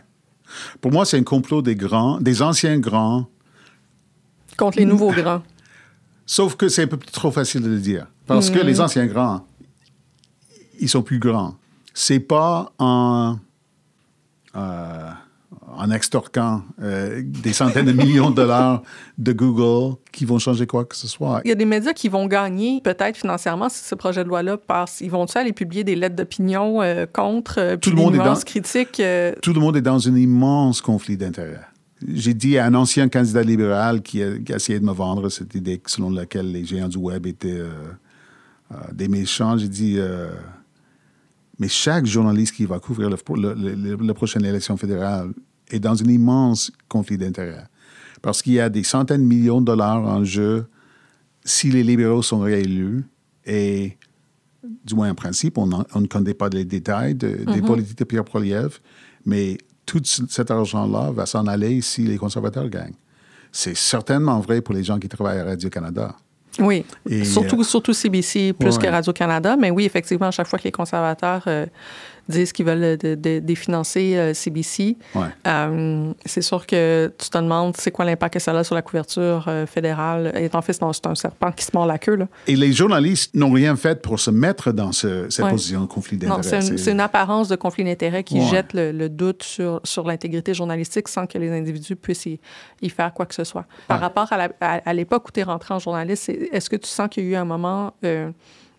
[0.82, 3.26] Pour moi, c'est un complot des grands, des anciens grands,
[4.58, 5.42] Contre les nouveaux grands.
[6.26, 8.08] sauf que c'est un peu trop facile de le dire.
[8.28, 9.46] Parce que les anciens grands,
[10.80, 11.56] ils sont plus grands.
[11.94, 13.38] C'est pas en,
[14.56, 15.10] euh,
[15.76, 18.82] en extorquant euh, des centaines de millions de dollars
[19.18, 21.42] de Google qui vont changer quoi que ce soit.
[21.46, 24.58] Il y a des médias qui vont gagner peut-être financièrement si ce projet de loi-là
[24.58, 25.02] passe.
[25.02, 28.36] Ils vont-tu aller publier des lettres d'opinion euh, contre, Tout le des monde est dans-
[28.36, 29.00] critiques?
[29.00, 31.60] euh, Tout le monde est dans un immense conflit d'intérêts.
[32.08, 35.30] J'ai dit à un ancien candidat libéral qui a, qui a essayé de me vendre
[35.30, 37.62] cette idée selon laquelle les géants du web étaient
[38.92, 39.98] des méchants, j'ai dit,
[41.60, 45.32] mais chaque journaliste qui va couvrir la prochaine élection fédérale
[45.70, 47.66] est dans un immense conflit d'intérêts.
[48.22, 50.66] Parce qu'il y a des centaines de millions de dollars en jeu
[51.46, 53.04] si les libéraux sont réélus
[53.46, 53.98] et
[54.86, 57.98] du moins en principe, on, en- on ne connaît pas les détails de- des politiques
[57.98, 58.80] de Pierre Poilievre,
[59.26, 62.96] mais tout ce- cet argent-là va s'en aller si les conservateurs gagnent.
[63.52, 66.16] C'est certainement vrai pour les gens qui travaillent à Radio-Canada.
[66.60, 68.88] Oui, Et, surtout, euh, surtout CBC plus ouais, que.
[68.88, 69.56] Radio-Canada.
[69.60, 71.66] Mais oui, effectivement, à chaque fois que les conservateurs euh,
[72.30, 75.22] disent qu'ils veulent de- définancer euh, CBC, Ouais.
[75.48, 78.82] euh, c'est sûr que tu te demandes c'est quoi l'impact que ça a sur la
[78.82, 80.32] couverture euh, fédérale?
[80.36, 82.16] Et en fait, c'est un- serpent qui se mord la queue.
[82.16, 82.28] Là.
[82.48, 85.52] Et les journalistes n'ont rien fait pour se mettre dans ce- cette Ouais.
[85.52, 86.62] position de conflit Non, d'intérêts.
[86.78, 88.46] c'est une, apparence de conflit d'intérêts qui Ouais.
[88.48, 92.40] jette le, le doute sur, sur l'intégrité journalistique sans que les individus puissent y,
[92.82, 93.66] y faire quoi que ce soit.
[93.88, 97.24] Par rapport à, l'époque où tu es rentré en journaliste, est-ce que tu sens qu'il
[97.26, 98.30] y a eu un moment euh,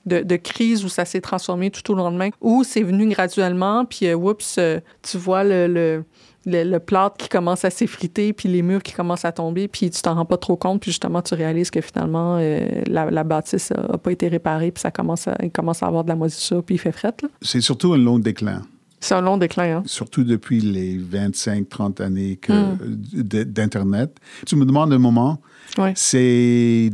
[0.06, 4.06] de, de crise où ça s'est transformé tout au lendemain, ou c'est venu graduellement, puis
[4.06, 6.04] euh, oups, euh, tu vois le, le,
[6.46, 9.88] le, le plâtre qui commence à s'effriter, puis les murs qui commencent à tomber, puis
[9.90, 13.24] tu t'en rends pas trop compte, puis justement, tu réalises que finalement, euh, la, la
[13.24, 16.08] bâtisse a, a pas été réparée, puis ça commence à, il commence à avoir de
[16.10, 17.14] la moisissure, puis il fait fret.
[17.40, 18.62] C'est surtout un long déclin.
[19.00, 19.82] C'est un long déclin, hein?
[19.86, 22.76] surtout depuis les 25-30 années Mm.
[23.22, 24.16] d- d'Internet.
[24.46, 25.40] Tu me demandes un moment,
[25.78, 25.90] Oui.
[25.94, 26.90] c'est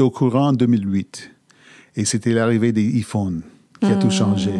[0.00, 1.30] au courant 2008.
[1.98, 3.42] Et c'était l'arrivée des iPhones
[3.80, 4.50] qui a tout changé.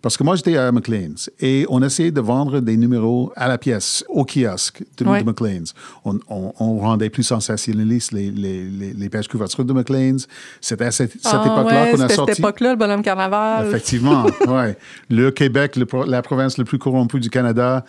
[0.00, 3.58] Parce que moi, j'étais à McLean's et on essayait de vendre des numéros à la
[3.58, 5.20] pièce, au kiosque de, Ouais.
[5.22, 5.74] de McLean's.
[6.06, 10.26] On, on- on rendait plus sensationnaliste les, les, les, les pages couverture de McLean's.
[10.62, 12.32] C'était à cette, cette Ah, époque-là ouais, qu'on a sorti.
[12.32, 13.66] cette époque-là, le bonhomme carnaval.
[13.66, 14.78] Effectivement, ouais.
[15.10, 17.84] Le Québec, le la province le plus corrompue du Canada.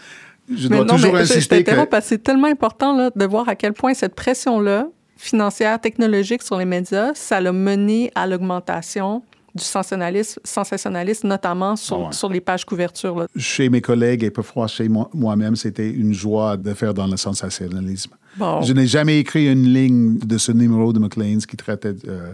[0.54, 2.96] Je Mais dois non, toujours mais je- je insister que parce que c'est tellement important
[2.98, 4.88] là, de voir à quel point cette pression-là,
[5.24, 9.24] financière, technologique sur les médias, ça l'a mené à l'augmentation
[9.56, 12.14] du sensationnalisme, sensationnalisme notamment sur, Ah ouais.
[12.14, 13.20] sur les pages couverture.
[13.20, 13.28] là.
[13.38, 17.16] chez mes collègues et parfois chez moi- moi-même, c'était une joie de faire dans le
[17.18, 18.12] sensationnalisme.
[18.38, 21.94] Bon, Je n'ai jamais écrit une ligne de ce numéro de McLean's qui traitait.
[22.08, 22.34] euh,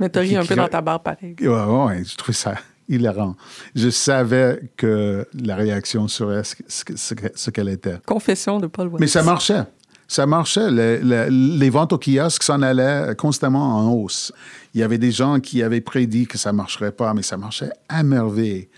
[0.00, 1.36] mais t'as ri qui- un peu dans ta barre pareil.
[1.40, 2.54] ouais, ouais, je trouvais ça
[2.88, 3.36] hilarant.
[3.74, 7.96] Je savais que la réaction serait ce, ce que- ce que- ce qu'elle était.
[8.06, 9.00] Confession de Paul Wells.
[9.00, 9.64] Mais ça marchait.
[10.08, 10.70] Ça marchait.
[10.70, 11.28] Le- le-
[11.58, 14.32] les ventes au kiosque s'en allaient constamment en hausse.
[14.74, 17.36] Il y avait des gens qui avaient prédit que ça ne marcherait pas, mais ça
[17.36, 18.68] marchait à merveille.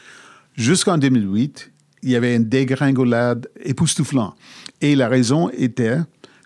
[0.54, 1.72] Jusqu'en 2008.
[2.02, 4.36] il y avait une dégringolade époustouflante.
[4.80, 5.98] Et la raison était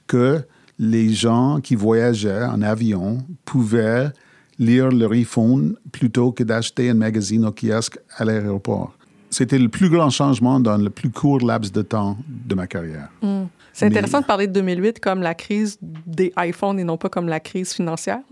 [0.06, 0.40] que
[0.78, 4.10] les gens qui voyageaient en avion pouvaient
[4.58, 8.94] lire leur iPhone plutôt que d'acheter un magazine au kiosque à l'aéroport.
[9.28, 13.08] C'était le plus grand changement dans le plus court laps de temps de ma carrière.
[13.22, 13.42] Mm.
[13.72, 17.28] C'est intéressant de parler de 2008 comme la crise des iPhones et non pas comme
[17.28, 18.20] la crise financière.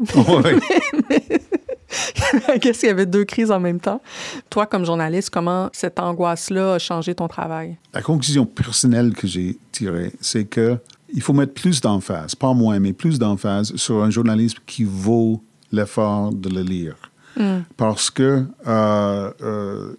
[2.60, 4.02] Qu'est-ce qu'il y avait deux crises en même temps?
[4.50, 7.76] Toi, comme journaliste, comment cette angoisse-là a changé ton travail?
[7.94, 10.78] La conclusion personnelle que j'ai tirée, c'est que
[11.12, 15.42] il faut mettre plus d'emphase, pas moins, mais plus d'emphase sur un journalisme qui vaut
[15.72, 16.96] l'effort de le lire.
[17.36, 17.60] Mm.
[17.76, 19.92] Parce que euh, euh,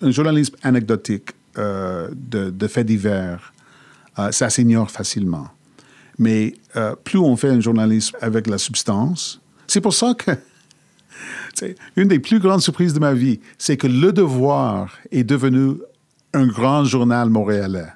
[0.00, 3.52] un journalisme anecdotique euh, de, de, faits divers,
[4.30, 5.48] ça s'ignore facilement.
[6.18, 6.54] Mais
[7.04, 10.32] plus on fait un journalisme avec la substance, c'est pour ça que
[11.96, 15.74] une des plus grandes surprises de ma vie, c'est que Le Devoir est devenu
[16.34, 17.88] un grand journal montréalais.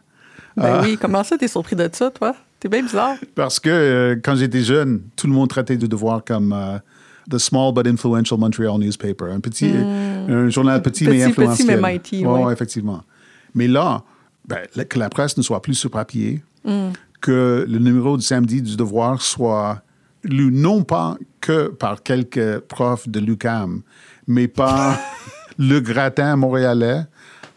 [0.57, 2.35] Ben oui, comment ça, t'es surpris de ça, toi?
[2.61, 3.17] T'es bien bizarre.
[3.35, 6.55] Parce que quand j'étais jeune, tout le monde traitait Le Devoir comme
[7.31, 10.31] the small but influential Montreal newspaper, un petit, hmm.
[10.31, 11.67] un journal petit, mais influentiel.
[11.67, 12.53] Petit mais mighty, oui.
[12.53, 13.03] effectivement.
[13.55, 14.03] Mais là,
[14.47, 16.43] ben, que la presse ne soit plus sur papier,
[17.21, 19.83] que le numéro du samedi du Devoir soit
[20.25, 23.83] lu non pas que par quelques profs de l'UCAM,
[24.27, 24.99] mais par
[25.59, 27.03] le gratin montréalais.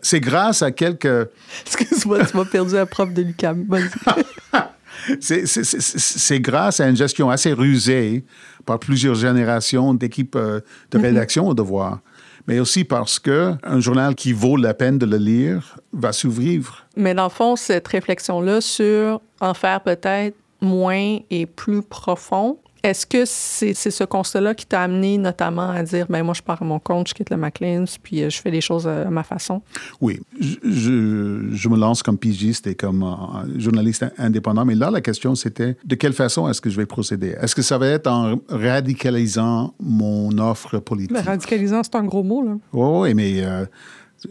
[0.01, 1.29] C'est grâce à quelques...
[1.65, 3.67] Excuse-moi, tu m'as perdu un prof de l'UCAM.
[5.19, 8.23] c'est grâce à une gestion assez rusée
[8.65, 10.61] par plusieurs générations d'équipes euh,
[10.91, 11.05] de mhm.
[11.05, 11.99] rédaction au devoir,
[12.47, 16.85] mais aussi parce qu'un journal qui vaut la peine de le lire va survivre.
[16.95, 23.05] Mais dans le fond, cette réflexion-là sur en faire peut-être moins et plus profond, est-ce
[23.07, 26.65] que c'est ce constat-là qui t'a amené notamment à dire, ben moi, je pars à
[26.65, 29.61] mon compte, je quitte le McLean's, puis euh, je fais les choses à ma façon?
[30.01, 35.01] Oui, je, je me lance comme pigiste et comme euh, journaliste indépendant, mais là, la
[35.01, 37.35] question, c'était de quelle façon est-ce que je vais procéder?
[37.41, 41.13] Est-ce que ça va être en radicalisant mon offre politique?
[41.13, 42.57] Ben, radicalisant, c'est un gros mot, là.
[42.71, 43.43] Oui, mais...
[43.43, 43.65] Euh,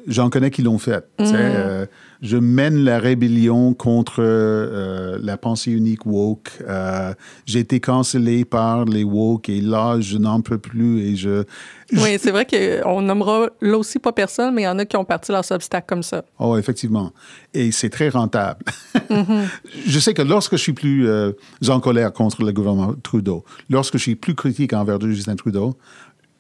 [0.06, 1.04] j'en connais qui l'ont fait.
[1.18, 1.86] Mm
[2.24, 6.52] je mène la rébellion contre euh, la pensée unique woke.
[6.66, 7.12] Euh,
[7.44, 11.44] j'ai été cancellé par les woke et là, je n'en peux plus et je...
[11.92, 14.96] Oui, c'est vrai qu'on nommera là aussi pas personne, mais il y en a qui
[14.96, 16.24] ont parti leurs obstacles comme ça.
[16.38, 17.12] Oh, effectivement.
[17.52, 18.60] Et c'est très rentable.
[19.10, 19.44] Mm-hmm.
[19.86, 21.32] Je sais que lorsque je suis plus euh,
[21.68, 25.74] en colère contre le gouvernement Trudeau, lorsque je suis plus critique envers Justin Trudeau,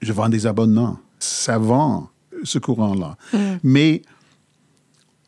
[0.00, 0.98] je vends des abonnements.
[1.18, 2.08] Ça vend
[2.44, 3.16] ce courant-là.
[3.32, 3.38] Mm.
[3.62, 4.02] Mais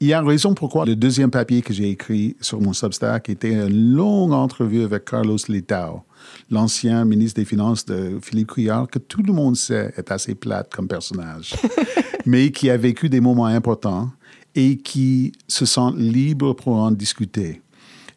[0.00, 3.30] il y a une raison pourquoi le deuxième papier que j'ai écrit sur mon Substack
[3.30, 6.02] était une longue entrevue avec Carlos Litao,
[6.50, 10.72] l'ancien ministre des Finances de Philippe Couillard, que tout le monde sait est assez plate
[10.72, 11.54] comme personnage,
[12.26, 14.10] mais qui a vécu des moments importants
[14.54, 17.62] et qui se sent libre pour en discuter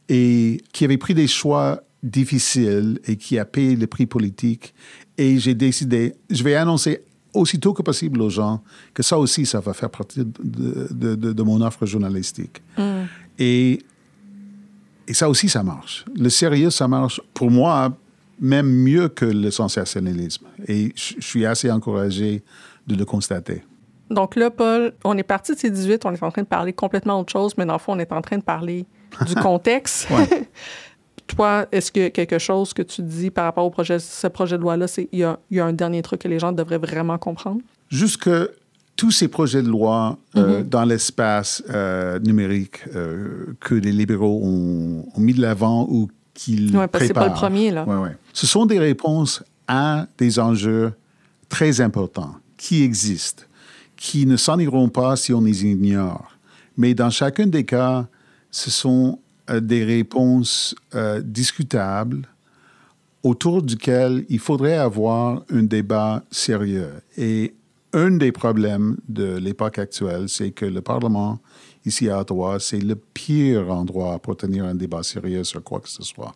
[0.09, 4.73] et qui avait pris des choix difficiles et qui a payé le prix politique.
[5.17, 7.03] Et j'ai décidé, je vais annoncer
[7.33, 8.61] aussitôt que possible aux gens
[8.93, 12.61] que ça aussi, ça va faire partie de, de, mon offre journalistique.
[12.77, 13.03] Mm.
[13.37, 13.79] Et,
[15.07, 16.05] et ça aussi, ça marche.
[16.15, 17.95] Le sérieux, ça marche pour moi
[18.39, 20.45] même mieux que le sensationnalisme.
[20.67, 22.43] Et je suis assez encouragé
[22.87, 23.63] de le constater.
[24.09, 26.73] Donc là, Paul, on est parti de ces 18, on est en train de parler
[26.73, 28.85] complètement autre chose, mais dans le fond, on est en train de parler
[29.27, 30.07] du contexte.
[31.29, 34.63] Toi, est-ce que quelque chose que tu dis par rapport au projet, ce projet de
[34.63, 37.17] loi-là, c'est il y a, y a, un dernier truc que les gens devraient vraiment
[37.17, 37.61] comprendre?
[37.89, 38.51] Juste que
[38.95, 40.69] tous ces projets de loi euh, mm-hmm.
[40.69, 46.87] dans l'espace euh, numérique euh, que les libéraux ont, mis de l'avant ou qu'ils ouais,
[46.87, 47.85] parce que c'est pas le premier, là.
[47.85, 48.17] Ouais, ouais.
[48.33, 50.91] Ce sont des réponses à des enjeux
[51.47, 53.43] très importants qui existent,
[53.95, 56.31] qui ne s'en iront pas si on les ignore.
[56.75, 58.07] Mais dans chacun des cas,
[58.51, 59.19] ce sont
[59.57, 62.27] des réponses euh, discutables
[63.23, 66.93] autour duquel il faudrait avoir un débat sérieux.
[67.17, 67.55] Et
[67.93, 71.39] un des problèmes de l'époque actuelle, c'est que le Parlement,
[71.85, 75.89] ici à Ottawa, c'est le pire endroit pour tenir un débat sérieux sur quoi que
[75.89, 76.35] ce soit.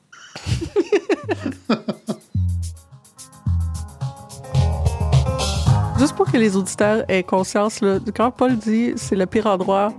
[5.99, 7.79] Juste pour que les auditeurs aient conscience,
[8.15, 9.93] quand Paul dit c'est le pire endroit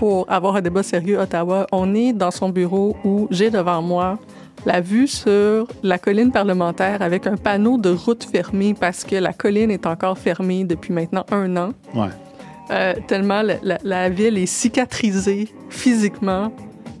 [0.00, 3.82] pour avoir un débat sérieux à Ottawa, on est dans son bureau où j'ai devant
[3.82, 4.18] moi
[4.64, 9.34] la vue sur la colline parlementaire avec un panneau de route fermée parce que la
[9.34, 11.72] colline est encore fermée depuis maintenant un an.
[11.94, 12.08] Ouais.
[12.70, 16.50] Euh, tellement la, ville est cicatrisée physiquement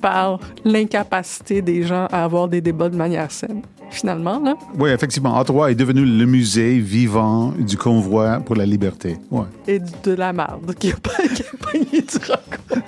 [0.02, 3.62] par l'incapacité des gens à avoir des débats de manière saine.
[3.90, 4.40] Finalement.
[4.40, 4.54] Là.
[4.78, 5.38] Oui, effectivement.
[5.38, 9.18] Ottawa est devenu le musée vivant du convoi pour la liberté.
[9.30, 9.44] Ouais.
[9.66, 12.58] Et de la marde qui a pogné du rock.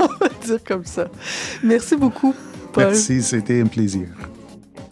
[0.00, 1.08] On va dire comme ça.
[1.62, 2.34] Merci beaucoup,
[2.72, 2.84] Paul.
[2.84, 4.08] Merci, c'était un plaisir.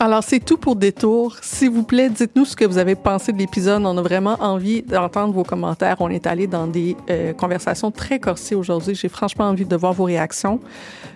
[0.01, 1.35] Alors, c'est tout pour Détour.
[1.43, 3.83] S'il vous plaît, dites-nous ce que vous avez pensé de l'épisode.
[3.85, 5.97] On a vraiment envie d'entendre vos commentaires.
[5.99, 8.95] On est allé dans des euh, conversations très corsées aujourd'hui.
[8.95, 10.61] J'ai franchement envie de voir vos réactions.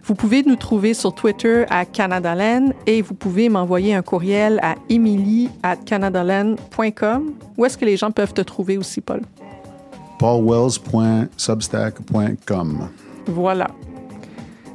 [0.03, 4.75] Vous pouvez nous trouver sur Twitter à Canadaland et vous pouvez m'envoyer un courriel à
[4.89, 7.35] emily at canadaland.com.
[7.57, 9.21] Où est-ce que les gens peuvent te trouver aussi, Paul?
[10.19, 12.89] paulwells.substack.com.
[13.27, 13.69] Voilà.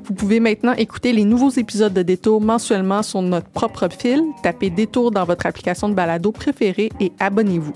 [0.07, 4.23] Vous pouvez maintenant écouter les nouveaux épisodes de Détour mensuellement sur notre propre fil.
[4.41, 7.73] Tapez Détour dans votre application de balado préférée et abonnez-vous.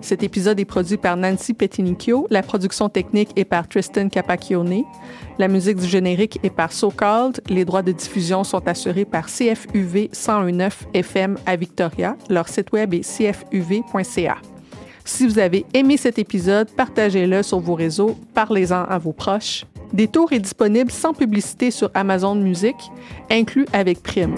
[0.00, 2.26] Cet épisode est produit par Nancy Petinicchio.
[2.30, 4.84] La production technique est par Tristan Capacchione.
[5.38, 7.42] La musique du générique est par So Called.
[7.50, 12.16] Les droits de diffusion sont assurés par CFUV 1019 FM à Victoria.
[12.30, 14.38] Leur site web est cfuv.ca.
[15.04, 19.64] Si vous avez aimé cet épisode, partagez-le sur vos réseaux, parlez-en à vos proches.
[19.92, 22.76] Détour est disponible sans publicité sur Amazon Music,
[23.30, 24.34] inclus avec Prime.